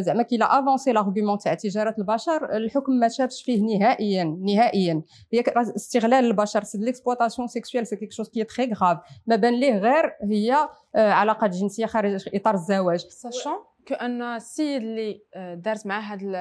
زعما 0.00 0.22
qu'il 0.22 0.58
a 0.58 0.63
avancé 0.63 0.92
l'argument 0.92 1.38
تاع 1.38 1.54
تجاره 1.54 1.94
البشر 1.98 2.56
الحكم 2.56 2.92
ما 2.92 3.08
شافش 3.08 3.42
فيه 3.42 3.78
نهائيا 3.78 4.24
نهائيا 4.24 5.02
هي 5.32 5.44
استغلال 5.56 6.24
البشر 6.24 6.62
c'est 6.64 6.78
l'exploitation 6.78 7.23
sexuelle 7.23 7.48
c'est 7.48 7.64
quelque 7.64 7.86
chose 7.86 7.96
qui 7.96 8.12
est 8.12 8.44
très 8.44 8.72
grave 8.72 8.98
ما 9.26 9.36
بان 9.36 9.54
ليه 9.54 9.78
غير 9.78 10.12
هي 10.22 10.68
علاقات 10.94 11.50
جنسيه 11.50 11.86
خارج 11.86 12.28
اطار 12.34 12.54
الزواج 12.54 13.00
sachant 13.08 13.52
كان 13.86 14.22
السيد 14.22 14.82
اللي 14.82 15.20
دارت 15.56 15.86
معاه 15.86 16.02
هاد 16.02 16.22
ال- 16.22 16.36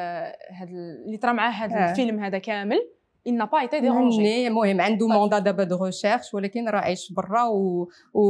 اللي 1.05 1.17
طرا 1.17 1.31
معاه 1.31 1.65
آه. 1.65 1.89
الفيلم 1.91 2.23
هذا 2.23 2.37
كامل 2.37 2.79
il 3.25 3.35
n'a 3.35 3.47
pas 3.47 3.63
été 3.63 3.81
dérangé. 3.81 4.47
المهم 4.47 4.81
عنده 4.81 5.07
mandat 5.07 5.39
دابا 5.39 5.63
de 5.63 5.85
recherche 5.85 6.33
ولكن 6.33 6.69
راه 6.69 6.79
عايش 6.79 7.13
برا 7.13 7.43
و... 7.43 7.89
و... 8.13 8.21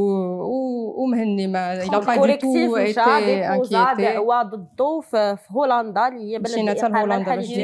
ومهني 1.02 1.46
mais 1.46 1.82
là-bas 1.82 2.14
le 2.14 2.24
collectif 2.24 2.70
avait 2.70 2.76
intenté 2.76 4.02
دعوة 4.02 4.42
ضده 4.42 5.00
في 5.00 5.36
هولندا 5.50 6.08
اللي 6.08 6.32
هي 6.32 6.38
بلد 6.38 6.52
مشينا 6.52 6.70
لهولندا 6.70 7.36
باش 7.36 7.58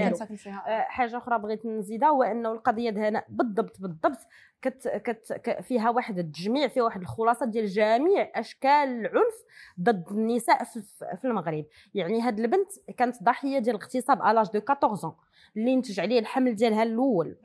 آه، 0.47 0.85
حاجة 0.89 1.17
أخرى 1.17 1.39
بغيت 1.39 1.67
نزيدها 1.67 2.09
هو 2.09 2.23
أنه 2.23 2.53
القضية 2.53 2.91
هنا 2.91 3.25
بالضبط 3.29 3.81
بالضبط 3.81 4.19
كت 4.63 4.89
كت 4.89 5.63
فيها 5.63 5.91
واحد 5.91 6.19
التجميع 6.19 6.69
فيها 6.69 6.83
واحد 6.83 7.01
الخلاصة 7.01 7.47
ديال 7.47 7.67
جميع 7.67 8.31
أشكال 8.35 8.71
العنف 8.71 9.45
ضد 9.81 10.05
النساء 10.11 10.65
في, 10.65 10.83
في 11.17 11.25
المغرب. 11.25 11.65
يعني 11.95 12.21
هاد 12.21 12.41
البنت 12.41 12.71
كانت 12.97 13.23
ضحية 13.23 13.59
ديال 13.59 13.77
الاغتصاب 13.77 14.23
à 14.23 14.27
l'âge 14.27 14.47
de 14.51 14.61
14 14.71 15.15
اللي 15.57 15.77
نتج 15.77 16.01
عليه 16.01 16.19
الحمل 16.19 16.55
ديالها 16.57 16.83
الأول. 16.83 17.37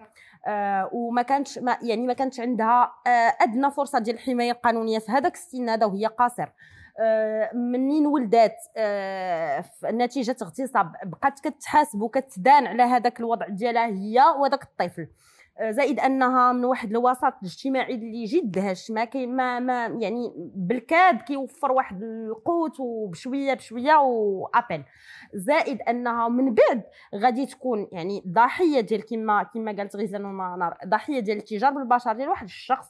آه 0.48 0.90
وما 0.94 1.22
كانتش 1.22 1.60
ما 1.60 1.78
يعني 1.82 2.08
ما 2.08 2.14
كانتش 2.14 2.40
عندها 2.40 2.94
آه 3.08 3.34
أدنى 3.42 3.72
فرصة 3.72 4.00
ديال 4.00 4.16
الحماية 4.16 4.52
القانونية 4.52 5.00
في 5.00 5.12
هذاك 5.12 5.34
السن 5.34 5.70
هذا 5.70 5.86
وهي 5.86 6.06
قاصر. 6.06 6.50
آه، 7.00 7.54
منين 7.54 8.06
ولدات؟ 8.06 8.56
آه، 8.78 9.66
نتيجة 9.86 10.36
اغتصاب. 10.42 10.92
بقات 11.04 11.40
كتحاسب 11.40 12.02
وكتدان 12.02 12.68
على 12.68 12.84
هذاك 12.84 13.20
الوضع 13.20 13.48
ديالها 13.48 13.86
هي 13.86 14.20
وهذاك 14.40 14.64
الطفل. 14.64 15.08
زائد 15.62 16.00
أنها 16.00 16.52
من 16.52 16.66
واحد 16.66 16.92
الوسط 16.92 17.34
الاجتماعي 17.42 17.96
اللي 17.96 18.26
جد 18.26 18.58
هش 18.60 18.92
ما 18.92 19.06
كي 19.06 19.26
ما, 19.26 19.60
ما 19.60 19.86
يعني 19.86 20.34
بالكاد 20.56 21.22
كيوفر 21.22 21.72
واحد 21.72 22.04
القوت 22.04 22.80
وبشوية 22.80 23.54
بشوية 23.54 23.96
وأبل. 23.96 24.84
زائد 25.34 25.82
أنها 25.82 26.28
من 26.28 26.54
بعد 26.54 26.84
غادي 27.16 27.46
تكون 27.46 27.88
يعني 27.92 28.24
ضحية 28.28 28.80
ديال 28.80 29.06
كما 29.06 29.44
كما 29.44 29.72
قالت 29.72 29.96
غزال 29.96 30.26
ومنار 30.26 30.78
ضحية 30.86 31.20
ديال 31.20 31.38
التجار 31.38 31.72
بالبشر 31.72 32.14
ديال 32.14 32.30
واحد 32.30 32.46
الشخص 32.46 32.88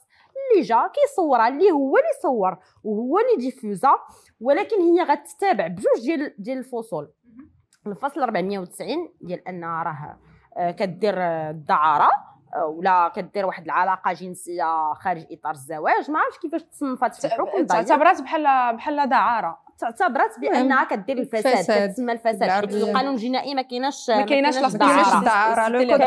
اللي 0.52 0.62
جا 0.66 0.90
كيصورها 0.94 1.48
اللي 1.48 1.70
هو 1.70 1.96
اللي 1.96 2.08
صور 2.22 2.58
وهو 2.84 3.18
اللي 3.18 3.36
diffusa 3.38 3.92
ولكن 4.40 4.80
هي 4.80 5.02
غتتابع 5.02 5.66
بجوج 5.66 6.00
ديال 6.04 6.34
ديال 6.38 6.58
الفصول. 6.58 7.10
الفصل 7.86 8.20
490 8.22 9.08
ديال 9.20 9.48
ان 9.48 9.64
راه 9.64 10.18
آه، 10.56 10.70
كدير 10.70 11.14
آه، 11.18 11.50
الدعارة. 11.50 12.27
ولا 12.68 13.12
كدير 13.16 13.46
واحد 13.46 13.64
العلاقة 13.64 14.12
جنسية 14.12 14.92
خارج 14.94 15.26
إطار 15.30 15.52
الزواج 15.52 16.10
ما 16.10 16.18
عرفتش 16.18 16.38
كيفاش 16.38 16.62
تصنفات 16.62 17.14
في 17.14 17.24
الحكم. 17.24 17.66
تعتبرات 17.66 18.22
بحال 18.22 18.76
بحال 18.76 19.08
دعارة 19.08 19.68
تعتبرت 19.78 20.38
بأنها 20.40 20.84
كدير 20.84 21.18
الفساد 21.18 21.56
فساد. 21.56 21.90
كتسمى 21.90 22.12
الفساد 22.12 22.50
حيت. 22.50 22.74
القانون 22.74 23.14
الجنائي 23.14 23.54
ما 23.54 23.62
كايناش 23.62 24.10
ما 24.10 24.22
كايناش 24.22 24.56
دعارة 25.24 25.68
le 25.68 25.78
code. 25.90 26.00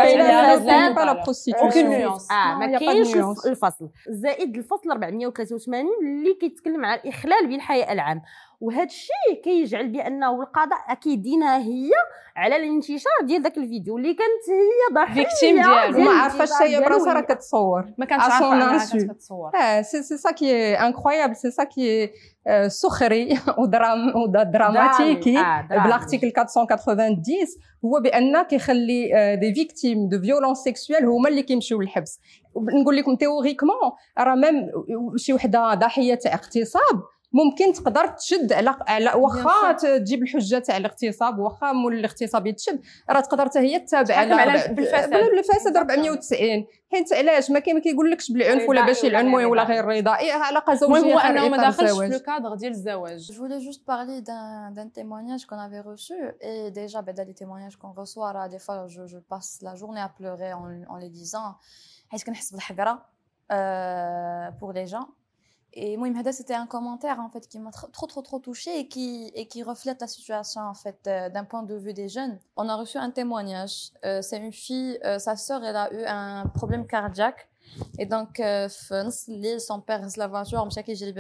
آه 2.32 2.56
ما 2.56 2.78
كاينش. 2.80 3.16
الفصل 3.46 3.90
زائد 4.10 4.58
الفصل 4.58 4.92
483 4.92 5.86
اللي 6.02 6.34
كيتكلم 6.34 6.86
على 6.86 7.02
الإخلال 7.02 7.48
بالحياء 7.48 7.92
العام 7.94 8.22
وهذا 8.62 8.84
الشيء 8.84 9.42
كيجعل 9.44 9.88
بانه 9.88 10.42
القضاء 10.42 10.80
كيدينها 10.90 11.58
هي 11.58 11.90
على 12.36 12.56
الانتشار 12.56 13.12
ديال 13.24 13.42
ذاك 13.42 13.58
الفيديو 13.58 13.98
اللي 13.98 14.14
كانت 14.14 14.50
هي 14.50 14.96
ضحيه 14.96 15.24
Victime 15.24 15.94
ديالو. 15.94 16.12
عارفاش 16.12 16.50
الانتشار 16.52 16.68
هي 16.68 16.90
براسها 16.90 17.14
راه 17.14 17.22
كتصور 17.22 17.86
ما 17.98 18.06
كانتش 18.06 18.24
عارفه. 18.26 18.78
كانت 19.00 19.12
كتصور 19.12 19.52
آه 19.56 19.82
c'est 19.82 20.04
c'est 20.04 20.32
ça 20.32 20.48
qui 20.48 20.74
est 20.74 20.88
incroyable 20.88 21.36
c'est 21.36 21.64
ça 21.64 21.82
qui 21.82 22.10
سخري 22.68 23.40
و 23.58 23.67
drame 23.67 24.16
و 24.16 24.27
dramatique 24.27 25.40
آه، 25.40 25.68
درامي. 25.70 25.84
ب 25.84 25.88
l'article 25.88 26.32
490 26.38 27.18
هو 27.86 28.00
بان 28.00 28.42
كيخلي 28.42 29.10
des 29.42 29.54
victimes 29.54 30.10
de 30.10 30.22
violences 30.22 30.58
sexuelles 30.58 31.06
هما 31.06 31.30
اللي 31.30 31.44
كيمشيو 31.44 31.82
للحبس 31.82 32.20
نقول 32.82 32.96
لكم 32.98 33.16
théoriquement 33.16 33.92
راه 34.20 34.36
même 34.36 34.72
شي 35.18 35.34
وحده 35.34 35.74
ضحيه 35.74 36.16
تاع 36.16 36.34
اغتصاب 36.34 37.04
ممكن 37.34 37.74
تقدر 37.74 38.08
تشد 38.08 38.54
على 38.54 38.76
على 38.88 39.12
واخا 39.16 39.72
تجيب 39.72 40.24
الحجة 40.24 40.60
تاع 40.60 40.78
الاغتصاب 40.78 41.40
واخا 41.40 41.72
مول 41.72 41.94
الاغتصاب 41.94 42.48
يتشد 42.48 42.82
راه 43.10 43.20
تقدر 43.20 43.46
حتى 43.46 43.60
هي 43.60 43.80
تتابع 43.80 44.16
على 44.16 44.74
بالفساد. 44.76 45.10
بالفساد 45.10 45.78
490 45.78 46.66
حيت 46.92 47.14
علاش 47.14 47.52
ما 47.52 47.60
كاين 47.60 47.76
ما 47.76 47.82
كيقولكش 47.82 48.32
بالعنف 48.32 48.70
ولا 48.70 48.86
باش 48.86 49.06
العنف 49.06 49.34
ولا. 49.34 49.64
غير 49.64 49.86
رضائي 49.86 50.32
علاقة 50.32 50.74
المهم 50.74 51.00
زوجية 51.00 51.14
هو 51.14 51.20
خارج 51.20 51.38
أنه 51.38 51.50
ما 51.50 51.58
إطار 51.58 51.70
دخلش 51.70 51.80
في 51.80 51.84
الزواج. 51.86 52.12
le 52.12 52.20
cadre 52.20 52.56
ديال 52.56 52.72
الزواج 52.72 53.32
Je 53.32 53.36
voulais 53.36 53.62
juste 53.70 53.84
parler 53.86 54.22
d'un 54.22 54.72
d'un 54.76 54.90
témoignage 55.00 55.46
qu'on 55.48 55.60
avait 55.68 55.84
reçu. 55.92 56.18
Et 56.50 56.72
déjà, 56.72 57.02
ben, 57.06 57.14
dans 57.18 57.28
les 57.32 57.38
témoignages 57.44 57.76
qu'on 57.82 57.94
reçoit, 58.02 58.32
là, 58.38 58.44
des 58.56 58.62
fois, 58.66 58.88
je, 58.96 59.02
je 59.14 59.20
passe 59.32 59.50
la 59.68 59.74
journée 59.82 60.02
à 60.02 60.10
pleurer 60.20 60.52
en, 60.54 60.66
en 60.94 60.98
les 61.04 61.10
disant. 61.10 61.50
A 62.14 62.18
بالحقرة, 62.52 63.06
euh, 63.52 64.52
pour 64.60 64.74
les 64.74 64.88
gens 64.88 65.08
Et 65.74 65.96
moi, 65.96 66.10
c'était 66.34 66.54
un 66.54 66.68
commentaire 66.68 67.20
en 67.20 67.30
fait 67.30 67.48
qui 67.48 67.58
m'a 67.58 67.72
trop 67.72 68.06
trop 68.06 68.22
trop 68.22 68.40
touché 68.40 68.78
et 68.80 68.88
qui 68.90 69.32
et 69.36 69.48
qui 69.48 69.64
reflète 69.64 70.02
la 70.02 70.08
situation 70.08 70.62
en 70.62 70.74
fait 70.74 71.00
euh, 71.08 71.30
d'un 71.30 71.46
point 71.46 71.64
de 71.64 71.76
vue 71.76 71.94
des 71.94 72.10
jeunes. 72.10 72.40
On 72.58 72.68
a 72.68 72.76
reçu 72.76 72.98
un 72.98 73.10
témoignage. 73.10 73.92
Euh, 74.04 74.22
c'est 74.22 74.38
une 74.38 74.52
fille, 74.52 75.00
euh, 75.06 75.18
sa 75.18 75.38
sœur, 75.38 75.64
elle 75.64 75.78
a 75.78 75.94
eu 75.94 76.04
un 76.06 76.46
problème 76.48 76.86
cardiaque 76.86 77.48
et 77.98 78.06
donc 78.06 78.40
euh, 78.42 78.68
son 78.68 79.80
père 79.80 80.06
la 80.18 80.28
voiture, 80.28 80.60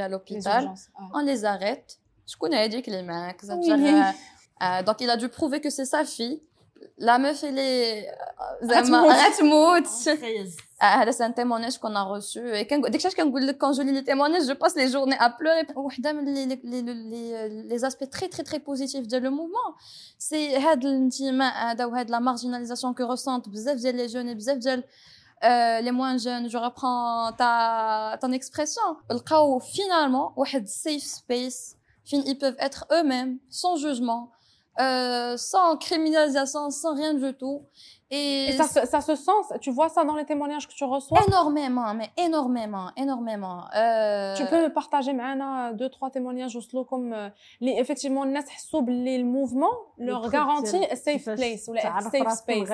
à 0.01 0.09
l'hôpital. 0.09 0.73
On 1.13 1.19
les 1.19 1.45
arrête. 1.45 1.99
Je 2.27 2.35
connais 2.35 2.67
dit 2.69 2.81
que 2.81 2.91
les 2.91 3.03
mecs, 3.03 3.45
donc 4.83 4.99
il 5.01 5.09
a 5.09 5.17
dû 5.17 5.29
prouver 5.29 5.61
que 5.61 5.69
c'est 5.69 5.85
sa 5.85 6.03
fille. 6.03 6.41
La 6.97 7.19
meuf 7.19 7.43
elle 7.43 7.59
est 7.59 8.09
euh, 8.09 8.67
euh, 10.82 10.88
زعما 10.88 11.02
غتموت. 11.02 11.02
غتموت 11.02 11.02
آه، 11.02 11.04
هذا 11.04 11.12
c'est 11.12 11.24
un 11.24 11.32
témoignage 11.32 11.78
qu'on 11.80 11.96
a 11.96 12.04
reçu 12.04 12.39
et 12.54 12.65
كان 12.65 12.82
ديك 12.82 12.96
الشاش 12.96 13.15
كنقول 13.15 13.48
لك 13.48 13.58
quand 13.63 13.74
je 13.74 13.82
lis 13.82 13.91
les 13.91 14.04
témoignages 14.04 14.48
je 14.48 14.54
passe 14.54 14.76
les 14.76 14.89
journées 14.91 15.17
à 15.20 15.30
pleurer 15.30 15.78
وحده 15.78 16.12
من 16.13 16.34
les 16.34 16.46
les 16.46 16.82
les 16.82 17.63
les 17.70 17.86
aspects 17.86 18.10
très 18.10 18.28
très 18.30 18.44
très 18.44 18.60
positifs 18.60 19.08
ديال 19.08 19.24
le 19.24 19.30
mouvement 19.30 19.76
c'est 20.17 20.58
هذا 20.58 20.89
الانتماء 20.89 21.72
هذا 21.72 21.86
وهاد 21.86 22.12
la 22.12 22.20
marginalisation 22.20 22.94
que 22.94 23.04
ressentent 23.04 23.50
بزاف 23.50 23.78
ديال 23.78 23.98
les 23.98 24.12
jeunes 24.12 24.30
et 24.30 24.36
بزاف 24.36 24.58
ديال 24.58 24.84
euh, 25.44 25.82
les 25.82 25.91
moins 25.91 26.17
jeunes 26.17 26.50
je 26.50 26.58
reprends 26.58 27.32
ta 27.38 28.17
ton 28.22 28.32
expression 28.32 28.98
لقاو 29.12 29.60
finalement 29.60 30.34
واحد 30.38 30.67
safe 30.67 31.04
space 31.04 31.76
فين 32.06 32.24
ils 32.24 32.38
peuvent 32.38 32.60
être 32.60 32.86
eux-mêmes 32.91 33.38
sans 33.50 33.76
jugement 33.76 34.32
Euh, 34.79 35.36
sans 35.38 35.75
criminalisation, 35.77 36.69
sans 36.69 36.95
rien 36.95 37.13
du 37.13 37.34
tout. 37.34 37.63
Et, 38.10 38.51
ça, 38.57 38.63
se, 38.63 38.88
ça 38.88 39.01
se 39.01 39.15
sent, 39.15 39.31
tu 39.62 39.71
vois 39.71 39.89
ça 39.89 40.03
dans 40.03 40.15
les 40.15 40.25
témoignages 40.25 40.67
que 40.67 40.73
tu 40.73 40.84
reçois? 40.84 41.19
Énormément, 41.27 41.93
mais 41.93 42.10
énormément, 42.17 42.89
énormément. 42.97 43.65
Euh... 43.75 44.36
Tu 44.36 44.45
peux 44.45 44.71
partager 44.71 45.13
maintenant 45.13 45.71
deux, 45.71 45.89
trois 45.89 46.10
témoignages 46.10 46.55
au 46.55 46.62
slow 46.62 46.84
comme 46.84 47.13
euh, 47.13 47.29
les, 47.62 47.71
effectivement, 47.73 48.25
les 48.25 49.17
le 49.17 50.05
leur 50.05 50.29
garantit 50.29 50.84
safe 50.95 51.23
place 51.23 51.67
ou 51.67 51.75
safe 51.75 52.34
space 52.34 52.69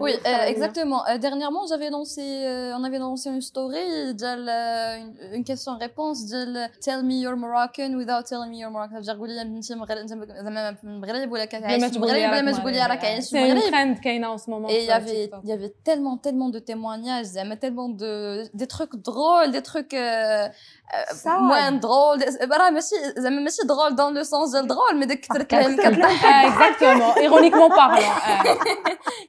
Oui, 0.00 0.12
euh, 0.26 0.44
exactement. 0.52 1.00
Euh, 1.06 1.18
dernièrement, 1.18 1.66
j'avais 1.70 1.90
lancé, 1.90 2.22
euh, 2.22 2.78
on 2.78 2.82
avait 2.88 2.98
lancé 2.98 3.28
une 3.28 3.42
story, 3.42 4.14
ديال, 4.14 4.48
euh, 4.48 4.96
une, 5.02 5.14
une 5.36 5.44
question-réponse, 5.44 6.24
ديال 6.30 6.70
Tell 6.80 7.02
me 7.02 7.14
you're 7.22 7.36
Moroccan 7.36 7.90
without 8.00 8.24
telling 8.30 8.50
me 8.52 8.58
you're 8.62 8.70
Moroccan. 8.70 8.94
Ça 8.94 9.00
veut 9.00 9.04
dire 9.04 9.18
قولي 9.18 9.34
لي 9.34 9.42
انت 9.42 9.72
مغرب 9.72 9.98
انت 9.98 10.08
زعما 10.08 10.76
من 10.82 10.90
المغرب 10.94 11.32
ولا 11.32 11.44
كتعيش 11.44 11.84
في 11.84 11.96
المغرب 11.96 12.14
ولا 12.16 12.42
ما 12.42 12.52
تقولي 12.52 12.86
راك 12.86 13.04
عايش 13.04 13.30
في 13.30 13.36
C'est 13.36 13.40
une 13.40 13.50
المغرب. 13.50 13.96
trend 13.96 14.00
كاينه 14.00 14.36
en 14.36 14.38
ce 14.38 14.50
moment 14.50 14.68
Et 14.68 14.78
il 14.78 14.82
y 14.82 14.86
sur 14.86 14.94
avait, 14.94 15.22
TikTok. 15.24 15.40
il 15.44 15.50
y 15.50 15.52
avait 15.52 15.74
tellement, 15.84 16.16
tellement 16.16 16.48
de 16.48 16.58
témoignages, 16.58 17.26
زعما 17.26 17.54
tellement 17.54 17.88
de, 17.88 18.44
des 18.54 18.66
trucs 18.66 18.96
drôles, 18.96 19.50
des 19.50 19.62
trucs 19.62 19.94
euh, 19.94 20.48
euh, 20.94 21.38
moins 21.40 21.72
drôles. 21.72 22.20
راه 22.52 22.70
ماشي 22.70 22.94
زعما 23.16 23.40
ماشي 23.40 23.62
drôle 23.62 23.94
dans 23.94 24.10
le 24.10 24.24
sens 24.24 24.52
ديال 24.52 24.68
drôle, 24.68 24.96
mais 25.02 25.06
ديك 25.06 25.20
كثرت 25.26 25.54
لهم 25.54 25.76
كضحك. 25.76 26.24
Ah, 26.24 26.46
exactement, 26.48 27.14
ironiquement 27.26 27.70
parlant. 27.70 28.14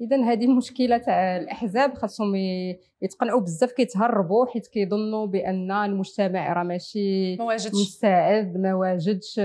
إذا 0.00 0.16
هذه 0.24 0.44
المشكلة 0.44 0.98
تاع 0.98 1.36
الأحزاب 1.36 1.94
خاصهم 1.94 2.34
يتقنعوا 3.02 3.40
بزاف 3.40 3.72
كيتهربوا 3.72 4.46
حيت 4.46 4.66
كيظنوا 4.66 5.26
بأن 5.26 5.70
المجتمع 5.70 6.52
راه 6.52 6.62
ماشي 6.62 7.36
مستعد 7.74 8.56
ما 8.56 8.74
واجدش 8.74 9.40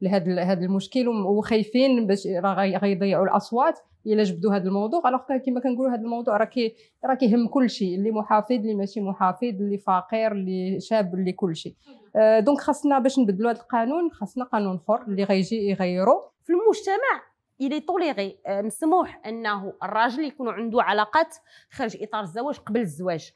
لهذا 0.00 0.42
هذا 0.42 0.64
المشكل 0.64 1.08
وخايفين 1.08 2.06
باش 2.06 2.26
راه 2.26 2.66
غيضيعوا 2.66 3.24
الأصوات 3.24 3.78
إلا 4.06 4.22
جبدوا 4.22 4.54
هذا 4.54 4.64
الموضوع. 4.64 5.08
alors 5.08 5.20
كما 5.46 5.60
كنقولوا 5.60 5.92
هذا 5.92 6.00
الموضوع 6.00 6.36
راه 6.36 6.44
كي 6.44 6.74
راه 7.04 7.14
كيهم 7.14 7.48
كل 7.48 7.70
شيء 7.70 7.94
اللي 7.94 8.10
محافظ 8.10 8.52
اللي 8.52 8.74
ماشي 8.74 9.00
محافظ 9.00 9.44
اللي 9.44 9.78
فقير 9.78 10.32
اللي 10.32 10.80
شاب 10.80 11.14
اللي 11.14 11.32
كل 11.32 11.56
شيء. 11.56 11.74
آه، 12.16 12.40
donc 12.40 12.60
خاصنا 12.60 12.98
باش 12.98 13.18
نبدلوا 13.18 13.50
هذا 13.50 13.60
القانون 13.60 14.10
خاصنا 14.10 14.44
قانون 14.44 14.80
اخر 14.88 15.02
اللي 15.08 15.24
غيجي 15.24 15.70
يغيروا 15.70 16.20
في 16.42 16.52
المجتمع. 16.52 17.35
il 17.60 17.80
est 17.80 17.99
toléré 17.99 18.38
آه، 18.46 18.62
مسموح 18.62 19.20
انه 19.26 19.72
الراجل 19.82 20.24
يكون 20.24 20.48
عنده 20.48 20.82
علاقات 20.82 21.36
خارج 21.70 22.02
إطار 22.02 22.20
الزواج 22.20 22.58
قبل 22.58 22.80
الزواج. 22.80 23.32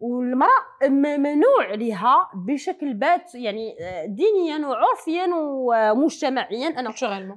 والمرأة 0.00 0.88
ممنوع 0.88 1.74
لها 1.74 2.30
بشكل 2.34 2.94
بات 2.94 3.34
يعني 3.34 3.76
آه، 3.80 4.06
دينيا 4.06 4.66
وعرفيا 4.66 5.28
ومجتمعيا. 5.34 6.68
أنا 6.68 6.90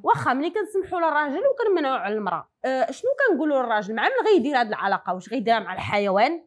واخا 0.04 0.34
ملي 0.34 0.50
كنسمحوا 0.50 1.00
للراجل 1.00 1.42
وكنمنعوا 1.48 1.98
على 1.98 2.14
المرأة. 2.14 2.50
آه، 2.66 2.92
شنو 2.92 3.10
كنقولوا 3.30 3.64
للراجل؟ 3.64 3.96
مع 3.96 4.04
من 4.04 4.28
غيدير 4.28 4.62
هذه 4.62 4.68
العلاقة؟ 4.68 5.14
واش 5.14 5.30
غيديرها 5.30 5.60
مع 5.60 5.74
الحيوان؟ 5.74 6.44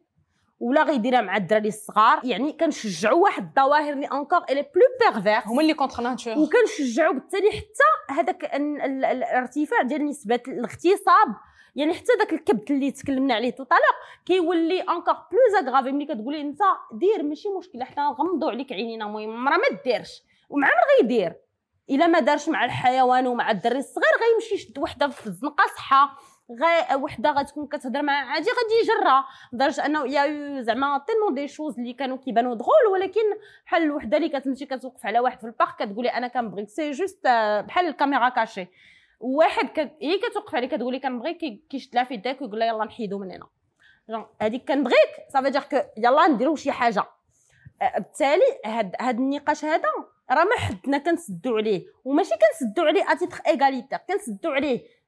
ولا 0.65 0.83
غيديرها 0.83 1.21
مع 1.21 1.37
الدراري 1.37 1.67
الصغار. 1.67 2.21
يعني 2.23 2.53
كنشجعوا 2.53 3.23
واحد 3.23 3.47
الظواهر 3.47 3.93
اللي 3.93 4.05
encore 4.05 4.43
les 4.49 4.61
plus 4.61 5.11
pervers 5.13 5.41
هما 5.45 5.61
اللي 5.61 5.73
contre 5.73 6.03
nature 6.03 6.33
وكنشجعوا 6.37 7.13
بالتالي 7.13 7.51
حتى 7.51 8.13
هذاك 8.19 8.55
الارتفاع 8.55 9.81
ديال 9.81 10.05
نسبة 10.05 10.41
الاغتصاب. 10.47 11.35
يعني 11.75 11.93
حتى 11.93 12.11
داك 12.19 12.33
الكبت 12.33 12.71
اللي 12.71 12.91
تكلمنا 12.91 13.33
عليه 13.33 13.49
tout 13.49 13.69
alors 13.69 13.95
كيولي 14.25 14.81
encore 14.81 15.13
plus 15.13 15.67
aggravé 15.67 15.91
ملي 15.91 16.05
كتقولي 16.05 16.41
انت 16.41 16.59
دير 16.93 17.23
ماشي 17.23 17.49
مشكله 17.49 17.85
حنا 17.85 18.03
نغمضوا 18.03 18.51
عليك 18.51 18.71
عينينا 18.71 19.05
المهم 19.05 19.29
المراه 19.29 19.57
ما 19.57 19.79
ديرش 19.85 20.23
ومع 20.49 20.67
من 20.67 21.01
غيدير. 21.01 21.33
إلا 21.89 22.07
ما 22.07 22.19
دارش 22.19 22.49
مع 22.49 22.65
الحيوان 22.65 23.27
ومع 23.27 23.51
الدري 23.51 23.77
الصغير 23.77 24.11
غيمشي 24.21 24.55
يشد 24.55 24.79
وحدة 24.79 25.07
في 25.07 25.27
الزنقه 25.27 25.63
صحة. 25.77 26.17
غا 26.51 26.95
وحده 26.95 27.31
غتكون 27.31 27.67
كتهضر 27.67 28.01
معاه 28.01 28.25
عادي 28.25 28.49
غادي 28.49 28.83
يجرها 28.83 29.25
لدرجة 29.53 29.85
أنه 29.85 30.07
يا 30.07 30.61
زعما 30.61 31.05
tellement 31.07 31.33
des 31.33 31.47
choses 31.47 31.79
اللي 31.79 31.93
كانوا 31.93 32.17
كيبانوا 32.17 32.55
دغول 32.55 32.87
ولكن 32.91 33.21
بحال 33.65 33.83
الوحده 33.83 34.17
اللي 34.17 34.29
كتمشي 34.29 34.65
كتوقف 34.65 35.05
على 35.05 35.19
واحد 35.19 35.39
في 35.39 35.45
ال 35.45 35.51
parc 35.51 35.75
كتقولي 35.79 36.09
أنا 36.09 36.27
كنبغيك. 36.27 36.69
c'est 36.69 36.91
juste 36.91 37.27
بحال 37.67 37.87
la 37.87 37.98
caméra 37.98 38.29
cachée 38.29 38.67
واحد 39.19 39.69
كت... 39.69 39.91
هي 40.01 40.17
كتوقف 40.17 40.55
عليه 40.55 40.67
كتقولي 40.67 40.99
كنبغيك 40.99 41.67
كيشد 41.69 41.95
لها 41.95 42.03
في 42.03 42.13
يدك 42.13 42.41
ويقول 42.41 42.59
لها 42.59 42.67
يلا 42.67 42.85
نحيدو 42.85 43.19
من 43.19 43.31
هنا. 43.31 43.47
هذيك 44.41 44.67
كنبغيك 44.67 45.09
صافي 45.33 45.49
dire 45.49 45.61
que 45.61 45.77
يلا 45.97 46.27
نديرو 46.27 46.55
شي 46.55 46.71
حاجة. 46.71 47.03
بالتالي 47.97 48.59
هاد 48.65 48.95
هاد 48.99 49.17
النقاش 49.19 49.65
هذا 49.65 49.89
راه 50.31 50.43
ما 50.43 50.55
حدنا 50.55 50.97
كنسدو 50.97 51.57
عليه. 51.57 51.85
وماشي 52.05 52.29
كنسدو 52.29 52.81
عليه 52.81 53.11
à 53.11 53.15
titre 53.15 53.37
égalitaire 53.47 53.99
كنسدو 54.09 54.51
عليه. 54.51 54.94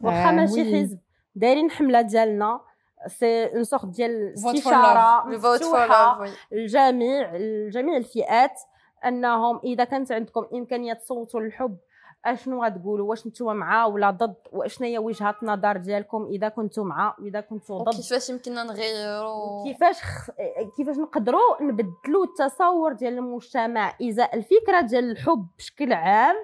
واخا 0.00 0.30
ماشي 0.30 0.64
حزب. 0.64 0.98
دايرين 1.34 1.70
حملة 1.70 2.00
ديالنا. 2.00 2.60
c'est 3.06 3.46
une 3.46 3.64
sorte 3.64 3.86
ديال 3.86 4.32
استشارة 4.34 5.26
مفتوحة 5.26 6.24
للجميع 6.52 7.36
لجميع 7.36 7.96
الفئات. 7.96 8.60
أنهم 9.04 9.60
إذا 9.64 9.84
كانت 9.84 10.12
عندكم 10.12 10.46
إمكانية 10.54 10.92
تصوتوا 10.92 11.40
للحب 11.40 11.76
أشنو 12.24 12.64
غتقولوا؟ 12.64 13.10
واش 13.10 13.26
نتوما 13.26 13.52
مع 13.52 13.86
ولا 13.86 14.10
ضد؟ 14.10 14.34
واشنا 14.52 14.86
هي 14.86 14.98
وجهه 14.98 15.34
النظر 15.42 15.76
ديالكم 15.76 16.26
إذا 16.30 16.48
كنتم 16.48 16.86
مع 16.86 17.16
واذا 17.18 17.40
كنتم 17.40 17.78
ضد؟ 17.78 17.94
كيفاش 17.94 18.30
يمكننا 18.30 18.62
نغيروا 18.62 19.64
كيفاش 19.64 20.02
خ... 20.02 20.30
كيفاش 20.76 20.96
نقدروا 20.96 21.62
نبدلوا 21.62 22.24
التصور 22.24 22.92
ديال 22.92 23.18
المجتمع؟ 23.18 23.94
إذا 24.00 24.28
الفكرة 24.34 24.80
ديال 24.80 25.10
الحب 25.10 25.46
بشكل 25.58 25.92
عام 25.92 26.36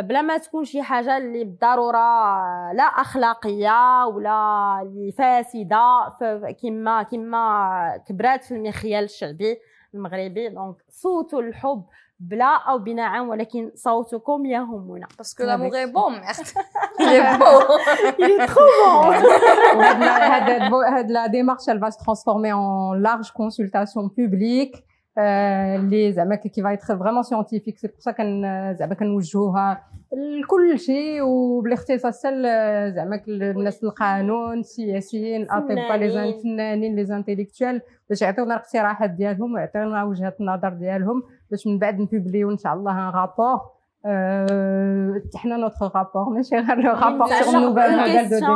بلا 0.00 0.22
ما 0.22 0.38
تكون 0.38 0.64
شي 0.64 0.82
حاجة 0.82 1.16
اللي 1.16 1.44
بالضرورة 1.44 1.98
لا 2.72 2.82
أخلاقية 2.82 4.06
ولا 4.06 4.78
اللي 4.82 5.12
فاسدة. 5.12 6.12
كما 6.62 7.02
كما 7.02 8.02
كبرات 8.08 8.44
في 8.44 8.54
المخيال 8.54 9.04
الشعبي 9.04 9.58
المغربي 9.94 10.48
donc 10.48 10.76
صوتوا 10.88 11.40
الحب 11.40 11.84
بلا 12.20 12.56
أو 12.68 12.78
بنعم 12.78 13.28
ولكن 13.28 13.70
صوتكم 13.74 14.46
يهمنا. 14.46 15.06
parce 15.18 15.33
que 15.33 15.42
l'amour 15.44 15.76
est 15.76 15.86
bon 15.86 16.12
merde 16.12 16.46
il 18.18 18.40
est 18.40 18.46
trop 18.46 18.70
bon. 18.82 19.06
هاد 20.92 21.10
la 21.10 21.26
démarche 21.26 21.70
elle 21.70 21.78
va 21.78 21.90
se 21.90 21.98
transformer 21.98 22.52
en 22.52 22.94
large 22.94 23.30
consultation 23.32 24.08
publique. 24.08 24.91
اللي 25.18 26.12
زعما 26.12 26.34
qui 26.34 26.62
va 26.62 26.69
être 26.69 26.82
vraiment 26.82 27.22
scientifique 27.22 27.78
c'est 27.78 27.88
pour 27.88 28.12
quand 28.14 28.42
زعما 28.78 28.94
كنوجهوها 28.94 29.84
لكل 30.12 30.78
شيء 30.78 31.22
وبالاختصاص 31.22 32.22
زعما 32.22 33.20
الناس 33.28 33.84
القانون 33.84 34.58
السياسيين 34.58 35.42
الاطباء 35.42 35.96
لي 35.96 36.28
الفنانين 36.28 36.96
les 36.96 37.04
intellectuels 37.04 37.80
باش 38.08 38.22
يعطيونا 38.22 38.54
الاقتراحات 38.54 39.10
ديالهم 39.10 39.54
ويعطيونا 39.54 40.04
وجهة 40.04 40.34
النظر 40.40 40.68
ديالهم 40.68 41.22
باش 41.50 41.66
من 41.66 41.78
بعد 41.78 42.00
ن 42.00 42.06
publier 42.06 42.50
إن 42.50 42.58
شاء 42.58 42.74
الله 42.74 43.08
un 43.08 43.12
rapport 43.14 43.60
حنا 45.36 45.56
notre 45.56 45.90
rapport 45.94 46.28
ماشي 46.34 46.56
غير 46.56 46.84
rapport 46.84 47.26
sur 47.26 47.60
nouveau 47.60 47.96
modèle 47.96 48.40
de 48.40 48.46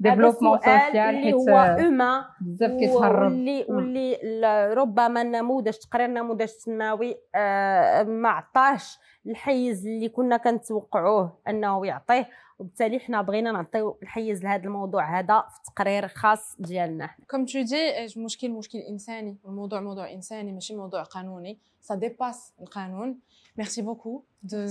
développement 0.00 0.58
social 0.58 0.96
اللي 0.96 1.32
هو 1.32 1.48
humain 1.48 2.24
بزاف 2.40 2.70
كيتهرب. 2.70 3.22
واللي 3.22 3.66
واللي 3.68 4.74
ربما 4.74 5.22
النموذج 5.22 5.72
تقرير 5.72 6.06
نموذج 6.06 6.48
تنموي 6.64 7.16
آه 7.34 8.02
ما 8.02 8.28
عطاش 8.28 8.98
الحيز 9.26 9.86
اللي 9.86 10.08
كنا 10.08 10.36
كنتوقعوه 10.36 11.38
أنه 11.48 11.86
يعطيه. 11.86 12.28
وبالتالي 12.58 12.98
حنا 12.98 13.22
بغينا 13.22 13.52
نعطيو 13.52 13.98
الحيز 14.02 14.44
لهذا 14.44 14.64
الموضوع 14.64 15.18
هذا 15.18 15.44
في 15.48 15.72
تقرير 15.72 16.08
خاص 16.08 16.56
ديالنا. 16.58 17.10
comme 17.28 17.44
tu 17.44 17.62
dis 17.62 18.04
المشكل 18.16 18.50
مشكل 18.50 18.78
انساني 18.78 19.38
والموضوع 19.44 19.80
موضوع 19.80 20.12
انساني 20.12 20.52
ماشي 20.52 20.76
موضوع 20.76 21.02
قانوني 21.02 21.58
ça 21.80 21.94
dépasse 21.94 22.52
القانون 22.60 23.18
merci 23.56 23.82
beaucoup 23.82 24.24
de 24.42 24.66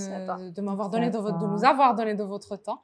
de 0.57 0.61
m'avoir 0.61 0.89
donné 0.89 1.09
de, 1.09 1.17
de 1.17 1.47
nous 1.53 1.65
avoir 1.65 1.95
donné 1.95 2.13
de 2.13 2.23
votre 2.23 2.55
temps. 2.55 2.81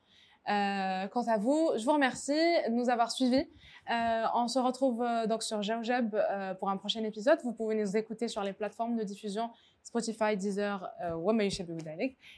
Euh, 0.50 1.08
quant 1.08 1.28
à 1.28 1.38
vous, 1.38 1.72
je 1.78 1.86
vous 1.86 1.94
remercie 1.94 2.32
de 2.34 2.74
nous 2.74 2.90
avoir 2.90 3.12
suivis. 3.12 3.48
Euh, 3.92 4.24
on 4.36 4.48
se 4.48 4.60
retrouve 4.60 5.02
euh, 5.02 5.28
donc 5.28 5.44
sur 5.44 5.62
GeoJeb 5.62 6.16
euh, 6.16 6.54
pour 6.56 6.70
un 6.70 6.78
prochain 6.78 7.04
épisode. 7.04 7.40
Vous 7.44 7.54
pouvez 7.54 7.76
nous 7.76 7.98
écouter 7.98 8.28
sur 8.28 8.44
les 8.44 8.54
plateformes 8.54 8.96
de 8.96 9.04
diffusion 9.04 9.50
Spotify, 9.84 10.38
Deezer, 10.38 10.88
euh, 11.04 11.16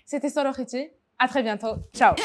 C'était 0.06 0.30
Solo 0.30 0.52
Khiti. 0.54 0.88
À 1.20 1.28
très 1.28 1.44
bientôt. 1.44 1.76
Ciao. 1.94 2.16